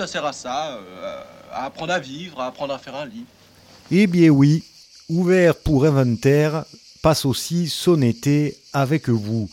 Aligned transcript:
Ça 0.00 0.06
sert 0.06 0.24
à 0.24 0.32
ça, 0.32 0.78
euh, 0.78 1.22
à 1.52 1.66
apprendre 1.66 1.92
à 1.92 1.98
vivre, 1.98 2.40
à 2.40 2.46
apprendre 2.46 2.72
à 2.72 2.78
faire 2.78 2.96
un 2.96 3.04
lit. 3.04 3.26
Eh 3.90 4.06
bien 4.06 4.30
oui, 4.30 4.64
ouvert 5.10 5.54
pour 5.54 5.84
inventaire 5.84 6.64
passe 7.02 7.26
aussi 7.26 7.68
son 7.68 8.00
été 8.00 8.56
avec 8.72 9.10
vous. 9.10 9.50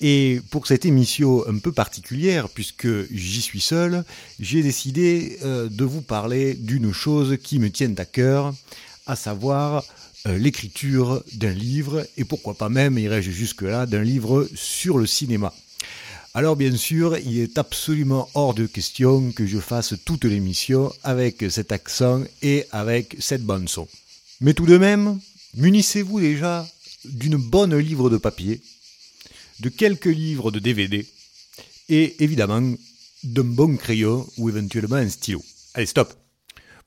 Et 0.00 0.40
pour 0.50 0.66
cette 0.66 0.86
émission 0.86 1.46
un 1.46 1.58
peu 1.58 1.72
particulière, 1.72 2.48
puisque 2.48 2.88
j'y 3.12 3.42
suis 3.42 3.60
seul, 3.60 4.02
j'ai 4.40 4.62
décidé 4.62 5.38
euh, 5.42 5.68
de 5.68 5.84
vous 5.84 6.00
parler 6.00 6.54
d'une 6.54 6.94
chose 6.94 7.36
qui 7.44 7.58
me 7.58 7.68
tient 7.68 7.94
à 7.98 8.06
cœur, 8.06 8.54
à 9.04 9.14
savoir 9.14 9.84
euh, 10.26 10.38
l'écriture 10.38 11.22
d'un 11.34 11.52
livre, 11.52 12.06
et 12.16 12.24
pourquoi 12.24 12.54
pas 12.54 12.70
même, 12.70 12.96
irais-je 12.96 13.30
jusque-là, 13.30 13.84
d'un 13.84 14.02
livre 14.02 14.48
sur 14.54 14.96
le 14.96 15.04
cinéma. 15.04 15.52
Alors 16.34 16.56
bien 16.56 16.74
sûr, 16.74 17.18
il 17.18 17.40
est 17.40 17.58
absolument 17.58 18.26
hors 18.32 18.54
de 18.54 18.64
question 18.64 19.32
que 19.32 19.46
je 19.46 19.58
fasse 19.58 19.94
toute 20.06 20.24
l'émission 20.24 20.90
avec 21.04 21.44
cet 21.50 21.72
accent 21.72 22.24
et 22.40 22.64
avec 22.72 23.16
cette 23.18 23.44
bande 23.44 23.68
son. 23.68 23.86
Mais 24.40 24.54
tout 24.54 24.64
de 24.64 24.78
même, 24.78 25.20
munissez-vous 25.58 26.20
déjà 26.20 26.66
d'une 27.04 27.36
bonne 27.36 27.76
livre 27.76 28.08
de 28.08 28.16
papier, 28.16 28.62
de 29.60 29.68
quelques 29.68 30.06
livres 30.06 30.50
de 30.50 30.58
DVD 30.58 31.06
et 31.90 32.24
évidemment 32.24 32.76
d'un 33.24 33.44
bon 33.44 33.76
crayon 33.76 34.26
ou 34.38 34.48
éventuellement 34.48 34.96
un 34.96 35.10
stylo. 35.10 35.44
Allez, 35.74 35.86
stop 35.86 36.14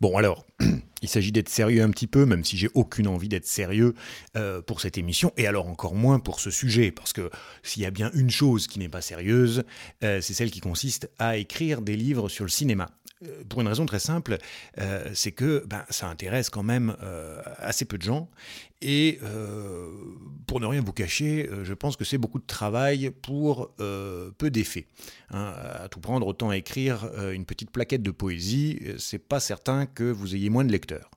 Bon 0.01 0.17
alors, 0.17 0.43
il 1.05 1.09
s'agit 1.09 1.31
d'être 1.31 1.49
sérieux 1.49 1.83
un 1.83 1.91
petit 1.91 2.07
peu, 2.07 2.25
même 2.25 2.43
si 2.43 2.57
j'ai 2.57 2.69
aucune 2.73 3.07
envie 3.07 3.29
d'être 3.29 3.45
sérieux 3.45 3.93
euh, 4.35 4.61
pour 4.61 4.81
cette 4.81 4.97
émission, 4.97 5.31
et 5.37 5.45
alors 5.45 5.67
encore 5.67 5.93
moins 5.93 6.19
pour 6.19 6.39
ce 6.39 6.49
sujet, 6.49 6.91
parce 6.91 7.13
que 7.13 7.29
s'il 7.61 7.83
y 7.83 7.85
a 7.85 7.91
bien 7.91 8.09
une 8.15 8.31
chose 8.31 8.65
qui 8.65 8.79
n'est 8.79 8.89
pas 8.89 9.01
sérieuse, 9.01 9.63
euh, 10.03 10.19
c'est 10.19 10.33
celle 10.33 10.49
qui 10.49 10.61
consiste 10.61 11.09
à 11.19 11.37
écrire 11.37 11.81
des 11.81 11.95
livres 11.95 12.27
sur 12.27 12.43
le 12.43 12.49
cinéma. 12.49 12.89
Euh, 13.25 13.43
pour 13.49 13.61
une 13.61 13.67
raison 13.67 13.85
très 13.85 13.99
simple, 13.99 14.37
euh, 14.79 15.09
c'est 15.13 15.31
que 15.31 15.63
ben, 15.67 15.83
ça 15.89 16.07
intéresse 16.07 16.49
quand 16.49 16.63
même 16.63 16.95
euh, 17.03 17.41
assez 17.57 17.85
peu 17.85 17.97
de 17.97 18.03
gens. 18.03 18.29
Et 18.81 19.19
pour 20.45 20.59
ne 20.59 20.67
rien 20.67 20.81
vous 20.81 20.93
cacher, 20.93 21.49
je 21.63 21.73
pense 21.73 21.95
que 21.95 22.05
c'est 22.05 22.19
beaucoup 22.19 22.37
de 22.37 22.45
travail 22.45 23.09
pour 23.09 23.73
peu 23.77 24.51
d'effets. 24.51 24.85
Hein. 25.31 25.53
à 25.81 25.87
tout 25.89 25.99
prendre, 25.99 26.27
autant 26.27 26.51
écrire 26.51 27.09
une 27.31 27.45
petite 27.45 27.71
plaquette 27.71 28.03
de 28.03 28.11
poésie, 28.11 28.79
c'est 28.99 29.17
pas 29.17 29.39
certain 29.39 29.87
que 29.87 30.03
vous 30.03 30.35
ayez 30.35 30.51
moins 30.51 30.65
de 30.65 30.71
lecteurs. 30.71 31.09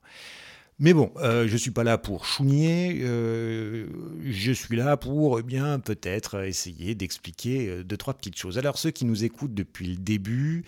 Mais 0.81 0.93
bon, 0.93 1.11
euh, 1.17 1.45
je 1.45 1.51
ne 1.51 1.57
suis 1.57 1.71
pas 1.71 1.83
là 1.83 1.97
pour 1.97 2.23
chougner, 2.23 3.01
euh, 3.01 3.85
je 4.23 4.53
suis 4.53 4.77
là 4.77 4.95
pour 4.95 5.37
eh 5.37 5.43
bien 5.43 5.77
peut-être 5.77 6.45
essayer 6.45 6.95
d'expliquer 6.95 7.67
euh, 7.67 7.83
deux, 7.83 7.97
trois 7.97 8.13
petites 8.13 8.37
choses. 8.37 8.57
Alors 8.57 8.77
ceux 8.77 8.91
qui 8.91 9.03
nous 9.03 9.25
écoutent 9.25 9.53
depuis 9.53 9.87
le 9.87 9.97
début, 9.97 10.63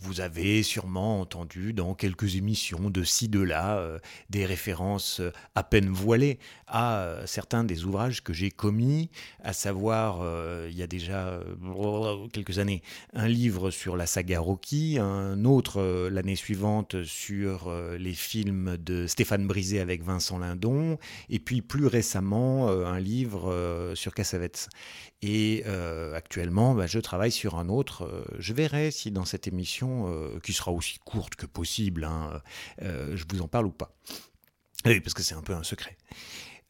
vous 0.00 0.20
avez 0.20 0.62
sûrement 0.64 1.20
entendu 1.20 1.72
dans 1.72 1.94
quelques 1.94 2.34
émissions 2.34 2.90
de 2.90 3.04
ci, 3.04 3.28
de 3.28 3.40
là, 3.40 3.98
des 4.30 4.44
références 4.46 5.20
à 5.54 5.62
peine 5.62 5.88
voilées 5.88 6.38
à 6.66 7.16
certains 7.26 7.64
des 7.64 7.84
ouvrages 7.84 8.22
que 8.22 8.32
j'ai 8.32 8.50
commis, 8.50 9.10
à 9.42 9.52
savoir, 9.52 10.24
il 10.68 10.76
y 10.76 10.82
a 10.82 10.86
déjà 10.86 11.40
quelques 12.32 12.58
années, 12.58 12.82
un 13.12 13.28
livre 13.28 13.70
sur 13.70 13.96
la 13.96 14.06
saga 14.06 14.40
Rocky, 14.40 14.98
un 14.98 15.44
autre 15.44 16.08
l'année 16.08 16.36
suivante 16.36 17.04
sur 17.04 17.72
les 17.98 18.14
films 18.14 18.76
de 18.78 19.06
Stéphane 19.12 19.46
Brisé 19.46 19.78
avec 19.78 20.02
Vincent 20.02 20.38
Lindon, 20.38 20.96
et 21.28 21.38
puis 21.38 21.60
plus 21.60 21.86
récemment 21.86 22.70
euh, 22.70 22.86
un 22.86 22.98
livre 22.98 23.52
euh, 23.52 23.94
sur 23.94 24.14
Cassavetes. 24.14 24.70
Et 25.20 25.64
euh, 25.66 26.14
actuellement, 26.14 26.74
bah, 26.74 26.86
je 26.86 26.98
travaille 26.98 27.30
sur 27.30 27.58
un 27.58 27.68
autre. 27.68 28.24
je 28.38 28.54
verrai 28.54 28.90
si 28.90 29.10
dans 29.10 29.26
cette 29.26 29.46
émission, 29.46 30.10
qui 30.42 30.54
sera 30.54 30.72
aussi 30.72 30.98
courte 30.98 31.36
que 31.36 31.44
possible, 31.44 32.04
hein, 32.04 32.40
je 32.80 33.22
vous 33.28 33.42
en 33.42 33.48
parle 33.48 33.66
ou 33.66 33.70
pas. 33.70 33.94
Oui, 34.86 34.98
parce 35.00 35.12
que 35.12 35.22
c'est 35.22 35.34
un 35.34 35.42
peu 35.42 35.52
un 35.52 35.62
secret. 35.62 35.96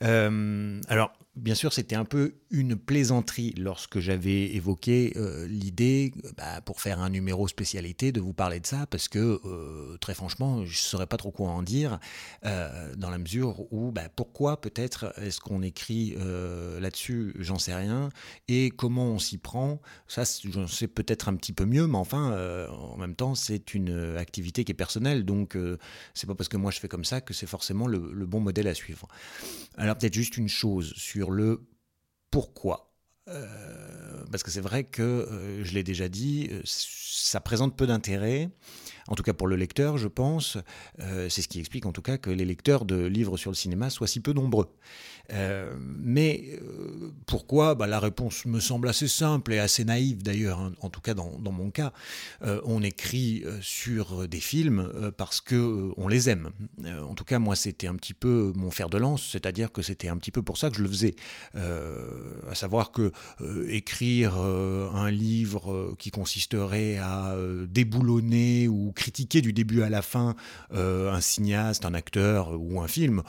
alors, 0.01 1.13
bien 1.37 1.55
sûr, 1.55 1.73
c'était 1.73 1.97
un 1.97 2.05
peu 2.05 2.35
une 2.51 2.77
plaisanterie 2.77 3.55
lorsque 3.57 4.01
j'avais 4.01 4.55
évoqué 4.55 5.15
euh, 5.17 5.47
l'idée, 5.47 6.13
bah, 6.37 6.61
pour 6.61 6.81
faire 6.81 7.01
un 7.01 7.09
numéro 7.09 7.49
spécialité, 7.49 8.13
de 8.13 8.21
vous 8.21 8.35
parler 8.35 8.61
de 8.61 8.67
ça, 8.67 8.87
parce 8.87 9.09
que 9.09 9.41
euh, 9.45 9.97
très 9.99 10.15
franchement, 10.15 10.65
je 10.67 10.71
ne 10.71 10.75
saurais 10.75 11.07
pas 11.07 11.17
trop 11.17 11.31
quoi 11.31 11.49
en 11.49 11.63
dire, 11.63 11.99
euh, 12.45 12.95
dans 12.97 13.09
la 13.09 13.19
mesure 13.19 13.73
où 13.73 13.93
bah, 13.93 14.09
pourquoi 14.15 14.61
peut-être 14.61 15.15
est-ce 15.23 15.41
qu'on 15.41 15.63
écrit 15.63 16.15
là-dessus, 16.81 17.35
j'en 17.39 17.59
sais 17.59 17.75
rien, 17.75 18.11
et 18.49 18.71
comment 18.71 19.07
on 19.07 19.19
s'y 19.19 19.39
prend, 19.39 19.81
ça 20.09 20.25
j'en 20.45 20.67
sais 20.67 20.89
peut-être 20.89 21.29
un 21.29 21.35
petit 21.35 21.53
peu 21.53 21.65
mieux, 21.65 21.87
mais 21.87 21.97
enfin, 21.99 22.69
en 22.71 22.97
même 22.97 23.15
temps, 23.15 23.35
c'est 23.35 23.75
une 23.75 24.17
activité 24.17 24.65
qui 24.65 24.73
est 24.73 24.75
personnelle, 24.75 25.25
donc 25.25 25.57
c'est 26.15 26.27
pas 26.27 26.35
parce 26.35 26.49
que 26.49 26.57
moi 26.57 26.71
je 26.71 26.81
fais 26.81 26.89
comme 26.89 27.05
ça 27.05 27.21
que 27.21 27.33
c'est 27.35 27.47
forcément 27.47 27.87
le, 27.87 28.13
le 28.13 28.27
bon 28.27 28.41
modèle 28.41 28.69
à 28.69 28.75
suivre. 28.75 29.09
Alors 29.77 29.97
peut-être 29.97 30.15
juste 30.15 30.37
une 30.37 30.49
chose 30.49 30.93
sur 30.97 31.22
le 31.31 31.67
pourquoi. 32.31 32.93
Euh, 33.29 34.25
parce 34.31 34.43
que 34.43 34.51
c'est 34.51 34.61
vrai 34.61 34.85
que, 34.85 35.03
euh, 35.03 35.65
je 35.65 35.73
l'ai 35.75 35.85
déjà 35.85 36.09
dit, 36.09 36.49
euh, 36.51 36.61
ça 36.65 37.41
présente 37.41 37.77
peu 37.77 37.87
d'intérêt, 37.87 38.51
en 39.09 39.15
tout 39.15 39.23
cas 39.23 39.33
pour 39.33 39.47
le 39.47 39.57
lecteur, 39.57 39.99
je 39.99 40.09
pense. 40.09 40.59
c'est 40.99 41.43
ce 41.43 41.49
qui 41.49 41.61
explique 41.61 41.87
en 41.87 41.93
tout 41.93 42.03
cas 42.03 42.19
que 42.19 42.31
les 42.31 42.45
lecteurs 42.45 42.85
de 42.85 43.05
livres 43.07 43.37
sur 43.37 43.51
le 43.51 43.57
cinéma 43.57 43.91
soient 43.91 44.07
si 44.07 44.21
peu 44.21 44.33
nombreux. 44.33 44.69
Euh, 45.33 45.75
mais 45.79 46.45
euh, 46.61 47.13
pourquoi? 47.27 47.75
Bah, 47.75 47.87
La 47.87 48.01
réponse 48.01 48.45
me 48.45 48.61
semble 48.61 48.89
assez 48.89 49.09
simple 49.09 49.53
et 49.53 49.59
assez 49.59 49.85
naïve 49.85 50.23
d'ailleurs, 50.23 50.61
hein, 50.61 50.73
en 50.81 50.91
tout 50.91 51.01
cas 51.01 51.15
dans, 51.15 51.39
mon 51.39 51.71
cas. 51.71 51.93
Euh, 52.43 52.61
on 52.65 52.83
écrit 52.83 53.45
sur 53.61 54.29
des 54.29 54.41
films 54.41 55.13
parce 55.17 55.41
que 55.41 55.93
on 55.97 56.09
les 56.09 56.29
aime. 56.29 56.51
en 56.85 57.15
tout 57.15 57.25
cas, 57.25 57.39
moi, 57.39 57.57
c'était 57.57 57.87
un 57.87 57.95
petit 57.95 58.15
peu 58.15 58.53
mon 58.57 58.71
fer 58.71 58.89
de 58.89 58.99
lance, 58.99 59.29
c'est-à-dire 59.31 59.73
que 59.73 59.83
c'était 59.83 60.09
un 60.09 60.17
petit 60.17 60.31
peu 60.31 60.43
pour 60.43 60.59
ça 60.59 60.71
que 60.71 60.77
je 60.77 60.83
le 60.83 60.89
faisais. 60.89 61.15
à 61.55 62.55
savoir 62.55 62.91
que 62.93 63.13
écrire 63.69 64.37
un 64.37 65.11
livre 65.11 65.95
qui 65.99 66.11
consisterait 66.11 66.99
à 66.99 67.37
déboulonner 67.69 68.69
ou 68.69 68.92
critiquer 68.93 69.41
du 69.41 69.53
début 69.53 69.83
à 69.83 69.89
la 69.89 70.03
fin 70.03 70.35
un 70.73 71.21
cinéaste, 71.21 71.85
un 71.85 71.95
acteur 71.95 72.53
ou 72.59 72.81
un 72.81 72.89
film, 72.89 73.23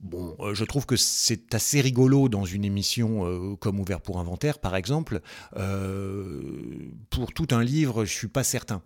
Bon, 0.00 0.36
euh, 0.38 0.54
je 0.54 0.64
trouve 0.64 0.86
que 0.86 0.94
c'est 0.94 1.56
assez 1.56 1.80
rigolo 1.80 2.28
dans 2.28 2.44
une 2.44 2.64
émission 2.64 3.26
euh, 3.26 3.56
comme 3.56 3.80
Ouvert 3.80 4.00
pour 4.00 4.20
Inventaire, 4.20 4.60
par 4.60 4.76
exemple. 4.76 5.20
Euh, 5.56 6.92
pour 7.10 7.32
tout 7.32 7.48
un 7.50 7.64
livre, 7.64 8.04
je 8.04 8.12
suis 8.12 8.28
pas 8.28 8.44
certain. 8.44 8.80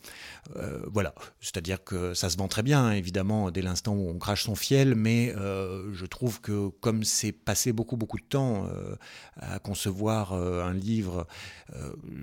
voilà, 0.90 1.14
c'est-à-dire 1.40 1.84
que 1.84 2.14
ça 2.14 2.30
se 2.30 2.38
vend 2.38 2.48
très 2.48 2.62
bien, 2.62 2.92
évidemment, 2.92 3.50
dès 3.50 3.60
l'instant 3.60 3.94
où 3.94 4.08
on 4.08 4.18
crache 4.18 4.44
son 4.44 4.54
fiel, 4.54 4.94
mais 4.94 5.34
je 5.34 6.06
trouve 6.06 6.40
que 6.40 6.68
comme 6.80 7.04
c'est 7.04 7.32
passé 7.32 7.72
beaucoup 7.72 7.96
beaucoup 7.96 8.18
de 8.18 8.24
temps 8.24 8.68
à 9.36 9.58
concevoir 9.58 10.32
un 10.32 10.74
livre, 10.74 11.26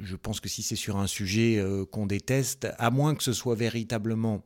je 0.03 0.15
pense 0.15 0.39
que 0.39 0.49
si 0.49 0.63
c'est 0.63 0.75
sur 0.75 0.97
un 0.97 1.07
sujet 1.07 1.63
qu'on 1.91 2.05
déteste, 2.05 2.67
à 2.77 2.91
moins 2.91 3.15
que 3.15 3.23
ce 3.23 3.33
soit 3.33 3.55
véritablement 3.55 4.43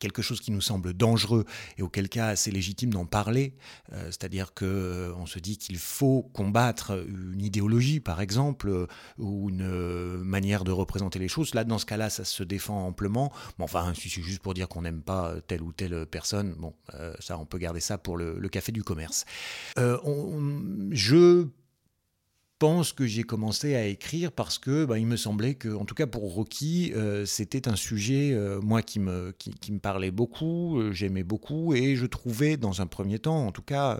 quelque 0.00 0.22
chose 0.22 0.40
qui 0.40 0.50
nous 0.50 0.60
semble 0.60 0.94
dangereux 0.94 1.44
et 1.78 1.82
auquel 1.82 2.08
cas 2.08 2.34
c'est 2.34 2.50
légitime 2.50 2.92
d'en 2.92 3.06
parler, 3.06 3.54
euh, 3.92 4.06
c'est-à-dire 4.06 4.52
que 4.52 4.64
euh, 4.64 5.14
on 5.16 5.26
se 5.26 5.38
dit 5.38 5.58
qu'il 5.58 5.78
faut 5.78 6.28
combattre 6.32 7.06
une 7.06 7.40
idéologie 7.40 8.00
par 8.00 8.20
exemple 8.20 8.68
euh, 8.68 8.86
ou 9.18 9.50
une 9.50 10.16
manière 10.24 10.64
de 10.64 10.72
représenter 10.72 11.20
les 11.20 11.28
choses. 11.28 11.54
Là 11.54 11.62
dans 11.62 11.78
ce 11.78 11.86
cas-là 11.86 12.10
ça 12.10 12.24
se 12.24 12.42
défend 12.42 12.86
amplement. 12.86 13.32
Bon, 13.58 13.64
enfin 13.64 13.92
si 13.94 14.08
c'est 14.08 14.22
juste 14.22 14.42
pour 14.42 14.54
dire 14.54 14.68
qu'on 14.68 14.82
n'aime 14.82 15.02
pas 15.02 15.34
telle 15.46 15.62
ou 15.62 15.72
telle 15.72 16.06
personne, 16.06 16.54
bon 16.58 16.74
ça 17.20 17.38
on 17.38 17.44
peut 17.44 17.58
garder 17.58 17.80
ça 17.80 17.98
pour 17.98 18.16
le, 18.16 18.48
café 18.48 18.72
du 18.72 18.82
commerce. 18.82 19.26
je 19.76 21.46
pense 22.60 22.92
que 22.92 23.06
j'ai 23.06 23.22
commencé 23.22 23.74
à 23.74 23.86
écrire 23.86 24.30
parce 24.30 24.58
que 24.58 24.84
bah, 24.84 24.98
il 24.98 25.06
me 25.06 25.16
semblait 25.16 25.54
que, 25.54 25.70
en 25.70 25.86
tout 25.86 25.94
cas 25.94 26.06
pour 26.06 26.34
Rocky, 26.34 26.92
euh, 26.94 27.24
c'était 27.24 27.66
un 27.68 27.74
sujet, 27.74 28.32
euh, 28.34 28.60
moi, 28.60 28.82
qui 28.82 29.00
me, 29.00 29.32
qui, 29.38 29.72
me 29.72 29.78
parlait 29.78 30.10
beaucoup, 30.10 30.78
euh, 30.78 30.92
j'aimais 30.92 31.24
beaucoup, 31.24 31.74
et 31.74 31.96
je 31.96 32.04
trouvais, 32.04 32.58
dans 32.58 32.82
un 32.82 32.86
premier 32.86 33.18
temps, 33.18 33.46
en 33.46 33.50
tout 33.50 33.62
cas, 33.62 33.98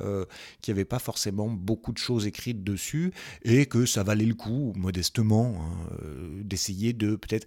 qu'il 0.61 0.75
n'y 0.75 0.79
avait 0.79 0.85
pas 0.85 0.99
forcément 0.99 1.49
beaucoup 1.49 1.93
de 1.93 1.99
choses 1.99 2.27
écrites 2.27 2.63
dessus, 2.63 3.13
et 3.43 3.65
que 3.65 3.87
ça 3.87 4.03
valait 4.03 4.27
le 4.27 4.35
coup, 4.35 4.75
modestement, 4.77 5.55
hein, 5.59 5.97
d'essayer 6.45 6.93
de 6.93 7.17
peut-être 7.17 7.47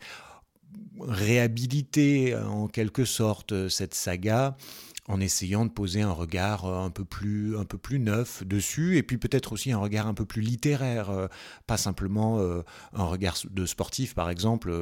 réhabiliter 1.00 2.36
en 2.36 2.68
quelque 2.68 3.06
sorte 3.06 3.70
cette 3.70 3.94
saga 3.94 4.58
en 5.08 5.20
essayant 5.20 5.66
de 5.66 5.72
poser 5.72 6.02
un 6.02 6.12
regard 6.12 6.66
euh, 6.66 6.86
un 6.86 6.90
peu 6.90 7.04
plus, 7.04 8.00
neuf 8.00 8.44
dessus, 8.46 8.98
et 8.98 9.04
puis 9.04 9.18
peut-être 9.18 9.54
aussi 9.54 9.72
un 9.72 9.78
regard 9.78 10.08
un 10.08 10.14
peu 10.14 10.26
plus 10.26 10.42
littéraire, 10.42 11.10
euh, 11.10 11.28
pas 11.68 11.78
simplement 11.78 12.40
euh, 12.40 12.62
un 12.94 13.06
regard 13.06 13.38
de 13.50 13.66
sportif 13.66 14.16
par 14.16 14.30
exemple, 14.30 14.74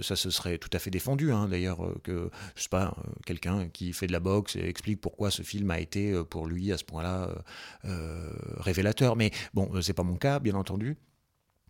ça 0.00 0.16
se 0.16 0.30
serait 0.30 0.58
tout 0.58 0.70
à 0.72 0.78
fait 0.78 0.90
défendu, 0.90 1.32
hein, 1.32 1.48
d'ailleurs 1.48 1.94
que, 2.02 2.30
je 2.54 2.68
pas, 2.68 2.96
quelqu'un 3.26 3.68
qui 3.68 3.92
fait 3.92 4.06
de 4.06 4.12
la 4.12 4.20
boxe 4.20 4.56
et 4.56 4.68
explique 4.68 5.00
pourquoi 5.00 5.30
ce 5.30 5.42
film 5.42 5.70
a 5.70 5.80
été 5.80 6.22
pour 6.30 6.46
lui 6.46 6.72
à 6.72 6.78
ce 6.78 6.84
point-là 6.84 7.30
révélateur, 8.56 9.16
mais 9.16 9.30
bon, 9.54 9.70
c'est 9.82 9.92
pas 9.92 10.02
mon 10.02 10.16
cas, 10.16 10.38
bien 10.38 10.54
entendu. 10.54 10.96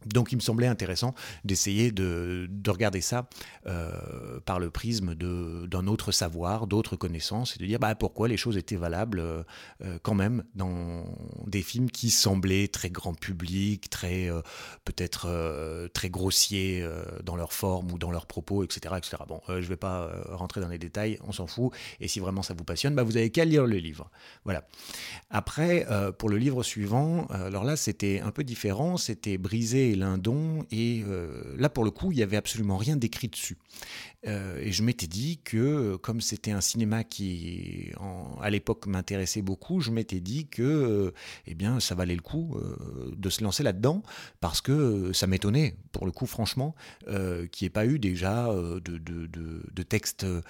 Donc 0.06 0.32
il 0.32 0.36
me 0.36 0.40
semblait 0.40 0.66
intéressant 0.66 1.14
d'essayer 1.44 1.92
de, 1.92 2.48
regarder 2.66 3.00
ça 3.00 3.28
euh, 3.66 4.40
par 4.44 4.58
le 4.58 4.70
prisme 4.70 5.14
d'un 5.14 5.86
autre 5.86 6.12
savoir, 6.12 6.66
d'autres 6.66 6.96
connaissances, 6.96 7.56
et 7.56 7.58
de 7.58 7.66
dire 7.66 7.78
bah, 7.78 7.94
pourquoi 7.94 8.28
les 8.28 8.36
choses 8.36 8.56
étaient 8.56 8.76
valables 8.76 9.20
euh, 9.20 9.42
euh, 9.84 9.98
quand 10.02 10.14
même 10.14 10.44
dans 10.54 11.04
des 11.46 11.62
films 11.62 11.90
qui 11.90 12.10
semblaient 12.10 12.68
très 12.68 12.90
grand 12.90 13.14
public, 13.14 13.90
très 13.90 14.30
peut-être 14.84 15.88
très 15.92 16.08
grossiers 16.08 16.86
dans 17.24 17.36
leur 17.36 17.52
forme 17.52 17.92
ou 17.92 17.98
dans 17.98 18.10
leurs 18.10 18.26
propos, 18.26 18.64
etc. 18.64 18.94
etc. 18.96 19.18
Bon, 19.28 19.40
je 19.48 19.54
ne 19.54 19.60
vais 19.60 19.76
pas 19.76 20.10
rentrer 20.30 20.60
dans 20.60 20.68
les 20.68 20.78
détails, 20.78 21.18
on 21.24 21.32
s'en 21.32 21.46
fout, 21.46 21.72
et 22.00 22.08
si 22.08 22.20
vraiment 22.20 22.42
ça 22.42 22.54
vous 22.54 22.64
passionne, 22.64 22.94
bah, 22.94 23.02
vous 23.02 23.16
avez 23.16 23.30
qu'à 23.30 23.44
lire 23.44 23.66
le 23.66 23.76
livre. 23.76 24.10
Voilà. 24.44 24.66
Après, 25.30 25.86
pour 26.18 26.28
le 26.28 26.38
livre 26.38 26.62
suivant, 26.62 27.26
alors 27.26 27.64
là 27.64 27.76
c'était 27.76 28.20
un 28.20 28.30
peu 28.30 28.44
différent, 28.44 28.96
c'était 28.96 29.38
brisé 29.38 29.91
Lindon, 29.94 30.64
et 30.70 31.04
euh, 31.06 31.54
là 31.58 31.68
pour 31.68 31.84
le 31.84 31.90
coup, 31.90 32.12
il 32.12 32.16
n'y 32.16 32.22
avait 32.22 32.36
absolument 32.36 32.76
rien 32.76 32.96
d'écrit 32.96 33.28
dessus. 33.28 33.56
Euh, 34.26 34.58
et 34.60 34.72
je 34.72 34.82
m'étais 34.82 35.06
dit 35.06 35.40
que, 35.42 35.96
comme 35.96 36.20
c'était 36.20 36.52
un 36.52 36.60
cinéma 36.60 37.04
qui, 37.04 37.90
à 38.40 38.50
l'époque, 38.50 38.86
m'intéressait 38.86 39.42
beaucoup, 39.42 39.80
je 39.80 39.90
m'étais 39.90 40.20
dit 40.20 40.46
que, 40.46 40.62
euh, 40.62 41.10
eh 41.46 41.54
bien, 41.54 41.80
ça 41.80 41.94
valait 41.94 42.14
le 42.14 42.22
coup 42.22 42.56
de 43.16 43.30
se 43.30 43.42
lancer 43.42 43.62
là-dedans, 43.62 44.02
parce 44.40 44.60
que 44.60 45.12
ça 45.12 45.26
m'étonnait, 45.26 45.76
pour 45.92 46.06
le 46.06 46.12
coup, 46.12 46.26
franchement, 46.26 46.74
qu'il 47.06 47.64
n'y 47.64 47.66
ait 47.66 47.70
pas 47.70 47.86
eu 47.86 47.98
déjà 47.98 48.48
de, 48.52 48.98
de, 48.98 50.42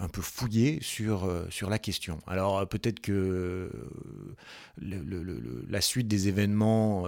un 0.00 0.08
peu 0.08 0.20
fouillés 0.20 0.78
sur, 0.82 1.46
sur 1.50 1.70
la 1.70 1.78
question. 1.78 2.18
Alors 2.26 2.68
peut-être 2.68 3.00
que 3.00 3.70
la 4.80 5.80
suite 5.80 6.08
des 6.08 6.28
événements 6.28 7.06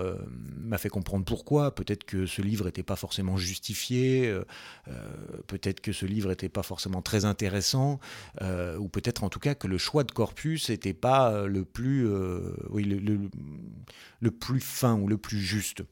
m'a 0.58 0.78
fait 0.78 0.88
comprendre 0.88 1.24
pourquoi. 1.24 1.74
Peut-être 1.74 2.04
que 2.04 2.26
ce 2.26 2.42
livre 2.42 2.66
n'était 2.66 2.82
pas 2.82 2.96
forcément 2.96 3.36
justifié, 3.36 4.28
euh, 4.28 4.44
euh, 4.88 4.92
peut-être 5.46 5.80
que 5.80 5.92
ce 5.92 6.06
livre 6.06 6.28
n'était 6.30 6.48
pas 6.48 6.62
forcément 6.62 7.02
très 7.02 7.24
intéressant, 7.24 8.00
euh, 8.40 8.76
ou 8.78 8.88
peut-être 8.88 9.24
en 9.24 9.28
tout 9.28 9.40
cas 9.40 9.54
que 9.54 9.66
le 9.66 9.78
choix 9.78 10.04
de 10.04 10.12
corpus 10.12 10.70
n'était 10.70 10.94
pas 10.94 11.46
le 11.46 11.64
plus, 11.64 12.08
oui, 12.70 12.84
le, 12.84 14.30
plus 14.30 14.60
fin 14.60 14.94
ou 14.94 15.08
le 15.08 15.18
plus 15.18 15.40
juste. 15.40 15.82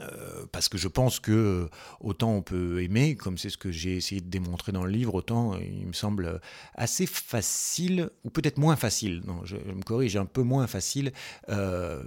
Euh, 0.00 0.46
parce 0.50 0.68
que 0.68 0.76
je 0.78 0.88
pense 0.88 1.20
que 1.20 1.32
euh, 1.32 1.68
autant 2.00 2.34
on 2.34 2.42
peut 2.42 2.82
aimer, 2.82 3.14
comme 3.14 3.38
c'est 3.38 3.50
ce 3.50 3.58
que 3.58 3.70
j'ai 3.70 3.96
essayé 3.96 4.20
de 4.20 4.28
démontrer 4.28 4.72
dans 4.72 4.84
le 4.84 4.90
livre, 4.90 5.14
autant 5.14 5.54
euh, 5.54 5.58
il 5.62 5.86
me 5.86 5.92
semble 5.92 6.40
assez 6.74 7.06
facile, 7.06 8.10
ou 8.24 8.30
peut-être 8.30 8.58
moins 8.58 8.76
facile, 8.76 9.22
non, 9.26 9.44
je, 9.44 9.56
me 9.56 9.82
corrige, 9.82 10.16
un 10.16 10.26
peu 10.26 10.42
moins 10.42 10.66
facile, 10.66 11.12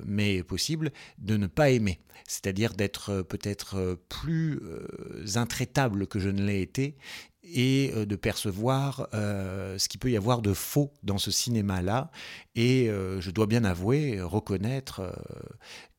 mais 0.06 0.44
possible, 0.44 0.92
de 1.18 1.38
ne 1.38 1.48
pas 1.48 1.70
aimer. 1.70 2.00
C'est-à-dire 2.28 2.74
d'être 2.74 3.22
peut-être 3.24 3.98
plus 4.10 4.62
intraitable 5.36 6.08
que 6.08 6.20
je 6.20 6.30
ne 6.30 6.44
l'ai 6.44 6.62
été 6.62 6.96
et 7.44 7.92
de 8.06 8.16
percevoir 8.16 9.08
ce 9.14 9.88
qu'il 9.88 10.00
peut 10.00 10.12
y 10.12 10.18
avoir 10.18 10.42
de 10.42 10.54
faux 10.54 10.92
dans 11.04 11.18
ce 11.18 11.32
cinéma-là. 11.32 12.12
Et 12.56 12.88
je 12.88 13.32
dois 13.32 13.48
bien 13.48 13.64
avouer, 13.64 14.22
reconnaître 14.22 15.02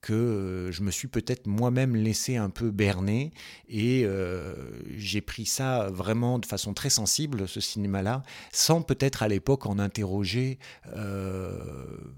que 0.03 0.13
euh, 0.13 0.73
je 0.73 0.83
me 0.83 0.91
suis 0.91 1.09
peut-être 1.09 1.47
moi-même 1.47 1.95
laissé 1.95 2.37
un 2.37 2.51
peu 2.51 2.71
berner 2.73 3.33
et 3.69 4.03
euh, 4.05 4.55
j'ai 4.97 5.21
pris 5.21 5.47
ça 5.47 5.89
vraiment 5.91 6.41
de 6.41 6.45
façon 6.45 6.75
très 6.75 6.91
sensible, 6.91 7.47
ce 7.49 7.61
cinéma-là, 7.61 8.23
sans 8.53 8.83
peut-être 8.83 9.23
à 9.23 9.29
l'époque 9.29 9.65
en 9.65 9.79
interroger 9.79 10.59
euh, 10.97 11.57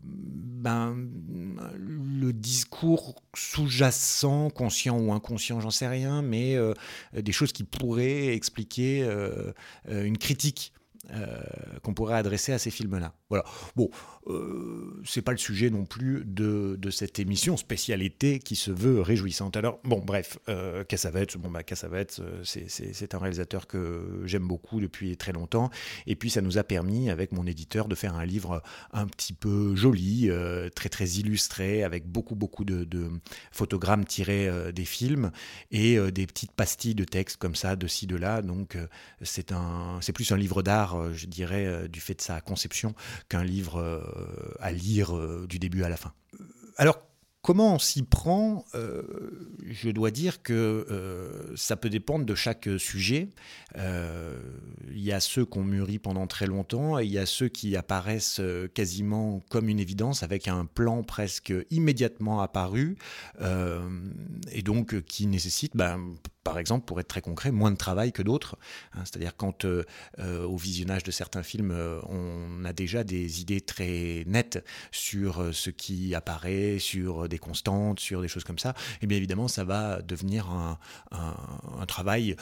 ben, 0.02 0.96
le 1.76 2.32
discours 2.32 3.22
sous-jacent, 3.36 4.48
conscient 4.48 4.98
ou 4.98 5.12
inconscient, 5.12 5.60
j'en 5.60 5.70
sais 5.70 5.88
rien, 5.88 6.22
mais 6.22 6.56
des 7.12 7.32
choses 7.32 7.52
qui 7.52 7.64
pourraient 7.64 8.28
expliquer 8.34 9.02
une 9.88 10.18
critique 10.18 10.72
euh, 11.10 11.42
qu'on 11.82 11.92
pourrait 11.92 12.14
adresser 12.14 12.52
à 12.54 12.58
ces 12.58 12.70
films-là. 12.70 13.12
Voilà. 13.34 13.44
Bon, 13.74 13.90
euh, 14.28 15.02
c'est 15.04 15.22
pas 15.22 15.32
le 15.32 15.38
sujet 15.38 15.68
non 15.70 15.86
plus 15.86 16.22
de, 16.24 16.76
de, 16.78 16.90
cette 16.90 17.18
émission 17.18 17.56
spécialité 17.56 18.38
qui 18.38 18.54
se 18.54 18.70
veut 18.70 19.00
réjouissante. 19.00 19.56
Alors, 19.56 19.80
bon, 19.82 19.98
bref, 19.98 20.38
euh, 20.48 20.84
Cassavetes, 20.84 21.36
bon, 21.36 21.50
bah, 21.50 21.64
Cassavetes, 21.64 22.20
euh, 22.20 22.42
c'est 22.44 23.14
un 23.14 23.18
réalisateur 23.18 23.66
que 23.66 24.22
j'aime 24.24 24.46
beaucoup 24.46 24.80
depuis 24.80 25.16
très 25.16 25.32
longtemps. 25.32 25.70
Et 26.06 26.14
puis, 26.14 26.30
ça 26.30 26.42
nous 26.42 26.58
a 26.58 26.64
permis, 26.64 27.10
avec 27.10 27.32
mon 27.32 27.44
éditeur, 27.44 27.88
de 27.88 27.96
faire 27.96 28.14
un 28.14 28.24
livre 28.24 28.62
un 28.92 29.06
petit 29.08 29.32
peu 29.32 29.74
joli, 29.74 30.30
euh, 30.30 30.68
très 30.68 30.88
très 30.88 31.06
illustré, 31.06 31.82
avec 31.82 32.06
beaucoup 32.06 32.36
beaucoup 32.36 32.64
de, 32.64 32.84
de 32.84 33.10
photogrammes 33.50 34.04
tirés 34.04 34.48
des 34.72 34.84
films 34.84 35.32
et 35.72 35.98
des 36.12 36.26
petites 36.26 36.52
pastilles 36.52 36.94
de 36.94 37.04
texte 37.04 37.36
comme 37.38 37.56
ça, 37.56 37.74
de 37.74 37.88
ci, 37.88 38.06
de 38.06 38.16
là. 38.16 38.42
Donc, 38.42 38.78
c'est 39.22 40.12
plus 40.12 40.30
un 40.30 40.36
livre 40.36 40.62
d'art 40.62 40.84
euh, 40.92 41.12
je 41.12 41.26
dirais, 41.26 41.66
euh, 41.66 41.88
du 41.88 42.00
fait 42.00 42.14
de 42.14 42.20
sa 42.20 42.40
conception, 42.40 42.94
qu'un 43.28 43.44
livre 43.44 43.80
euh, 43.80 44.00
à 44.60 44.72
lire 44.72 45.12
du 45.46 45.58
début 45.58 45.82
à 45.82 45.88
la 45.88 45.96
fin. 45.96 46.12
Alors, 46.76 46.98
Comment 47.42 47.74
on 47.74 47.78
s'y 47.78 48.02
prend 48.02 48.64
Je 48.72 49.90
dois 49.90 50.10
dire 50.10 50.42
que 50.42 51.52
ça 51.56 51.76
peut 51.76 51.90
dépendre 51.90 52.24
de 52.24 52.34
chaque 52.34 52.70
sujet. 52.78 53.28
Il 53.76 55.02
y 55.02 55.12
a 55.12 55.20
ceux 55.20 55.44
qu'on 55.44 55.62
mûrit 55.62 55.98
pendant 55.98 56.26
très 56.26 56.46
longtemps 56.46 56.98
et 56.98 57.04
il 57.04 57.12
y 57.12 57.18
a 57.18 57.26
ceux 57.26 57.48
qui 57.48 57.76
apparaissent 57.76 58.40
quasiment 58.72 59.42
comme 59.50 59.68
une 59.68 59.78
évidence 59.78 60.22
avec 60.22 60.48
un 60.48 60.64
plan 60.64 61.02
presque 61.02 61.52
immédiatement 61.68 62.40
apparu 62.40 62.96
et 63.42 64.62
donc 64.62 65.02
qui 65.02 65.26
nécessite 65.26 65.76
ben, 65.76 66.00
par 66.44 66.58
exemple, 66.58 66.84
pour 66.84 67.00
être 67.00 67.08
très 67.08 67.22
concret, 67.22 67.50
moins 67.50 67.70
de 67.70 67.76
travail 67.76 68.12
que 68.12 68.22
d'autres. 68.22 68.56
Hein. 68.92 69.00
C'est-à-dire 69.04 69.34
quand 69.36 69.64
euh, 69.64 69.82
euh, 70.18 70.44
au 70.44 70.56
visionnage 70.56 71.02
de 71.02 71.10
certains 71.10 71.42
films, 71.42 71.72
euh, 71.72 72.00
on 72.08 72.64
a 72.66 72.72
déjà 72.74 73.02
des 73.02 73.40
idées 73.40 73.62
très 73.62 74.24
nettes 74.26 74.62
sur 74.92 75.54
ce 75.54 75.70
qui 75.70 76.14
apparaît, 76.14 76.78
sur 76.78 77.28
des 77.28 77.38
constantes, 77.38 77.98
sur 77.98 78.20
des 78.20 78.28
choses 78.28 78.44
comme 78.44 78.58
ça, 78.58 78.70
et 78.70 78.98
eh 79.02 79.06
bien 79.06 79.16
évidemment, 79.16 79.48
ça 79.48 79.64
va 79.64 80.02
devenir 80.02 80.50
un, 80.50 80.78
travail 81.86 82.36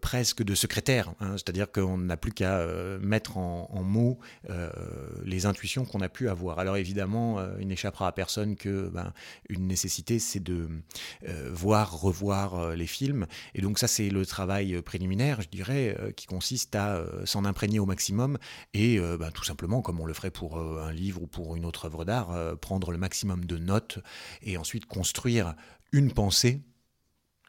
presque 0.00 0.42
de 0.42 0.54
secrétaire. 0.54 1.12
Hein. 1.20 1.32
C'est-à-dire 1.32 1.70
qu'on 1.70 1.98
n'a 1.98 2.16
plus 2.16 2.32
qu'à 2.32 2.66
mettre 3.00 3.36
en, 3.36 3.82
mots 3.82 4.18
les 5.24 5.46
intuitions 5.46 5.84
qu'on 5.84 6.00
a 6.00 6.08
pu 6.08 6.28
avoir. 6.28 6.58
Alors 6.58 6.76
évidemment, 6.76 7.38
il 7.60 7.68
n'échappera 7.68 8.08
à 8.08 8.12
personne 8.12 8.56
que 8.56 8.88
ben, 8.88 9.12
une 9.48 9.66
nécessité, 9.66 10.18
c'est 10.18 10.42
de 10.42 10.68
voir, 11.50 12.00
revoir 12.00 12.74
les 12.74 12.86
films 12.86 13.19
et 13.54 13.60
donc 13.60 13.78
ça, 13.78 13.88
c'est 13.88 14.10
le 14.10 14.24
travail 14.26 14.74
euh, 14.74 14.82
préliminaire, 14.82 15.40
je 15.40 15.48
dirais, 15.48 15.96
euh, 15.98 16.12
qui 16.12 16.26
consiste 16.26 16.74
à 16.74 16.96
euh, 16.96 17.24
s'en 17.26 17.44
imprégner 17.44 17.78
au 17.78 17.86
maximum 17.86 18.38
et 18.74 18.98
bah, 19.18 19.30
tout 19.32 19.44
simplement, 19.44 19.82
comme 19.82 20.00
on 20.00 20.06
le 20.06 20.14
ferait 20.14 20.30
pour 20.30 20.58
un 20.58 20.92
livre 20.92 21.22
ou 21.22 21.26
pour 21.26 21.56
une 21.56 21.64
autre 21.64 21.86
œuvre 21.86 22.04
d'art, 22.04 22.56
prendre 22.58 22.90
le 22.92 22.98
maximum 22.98 23.44
de 23.44 23.56
notes 23.56 23.98
et 24.42 24.56
ensuite 24.56 24.86
construire 24.86 25.54
une 25.92 26.12
pensée 26.12 26.62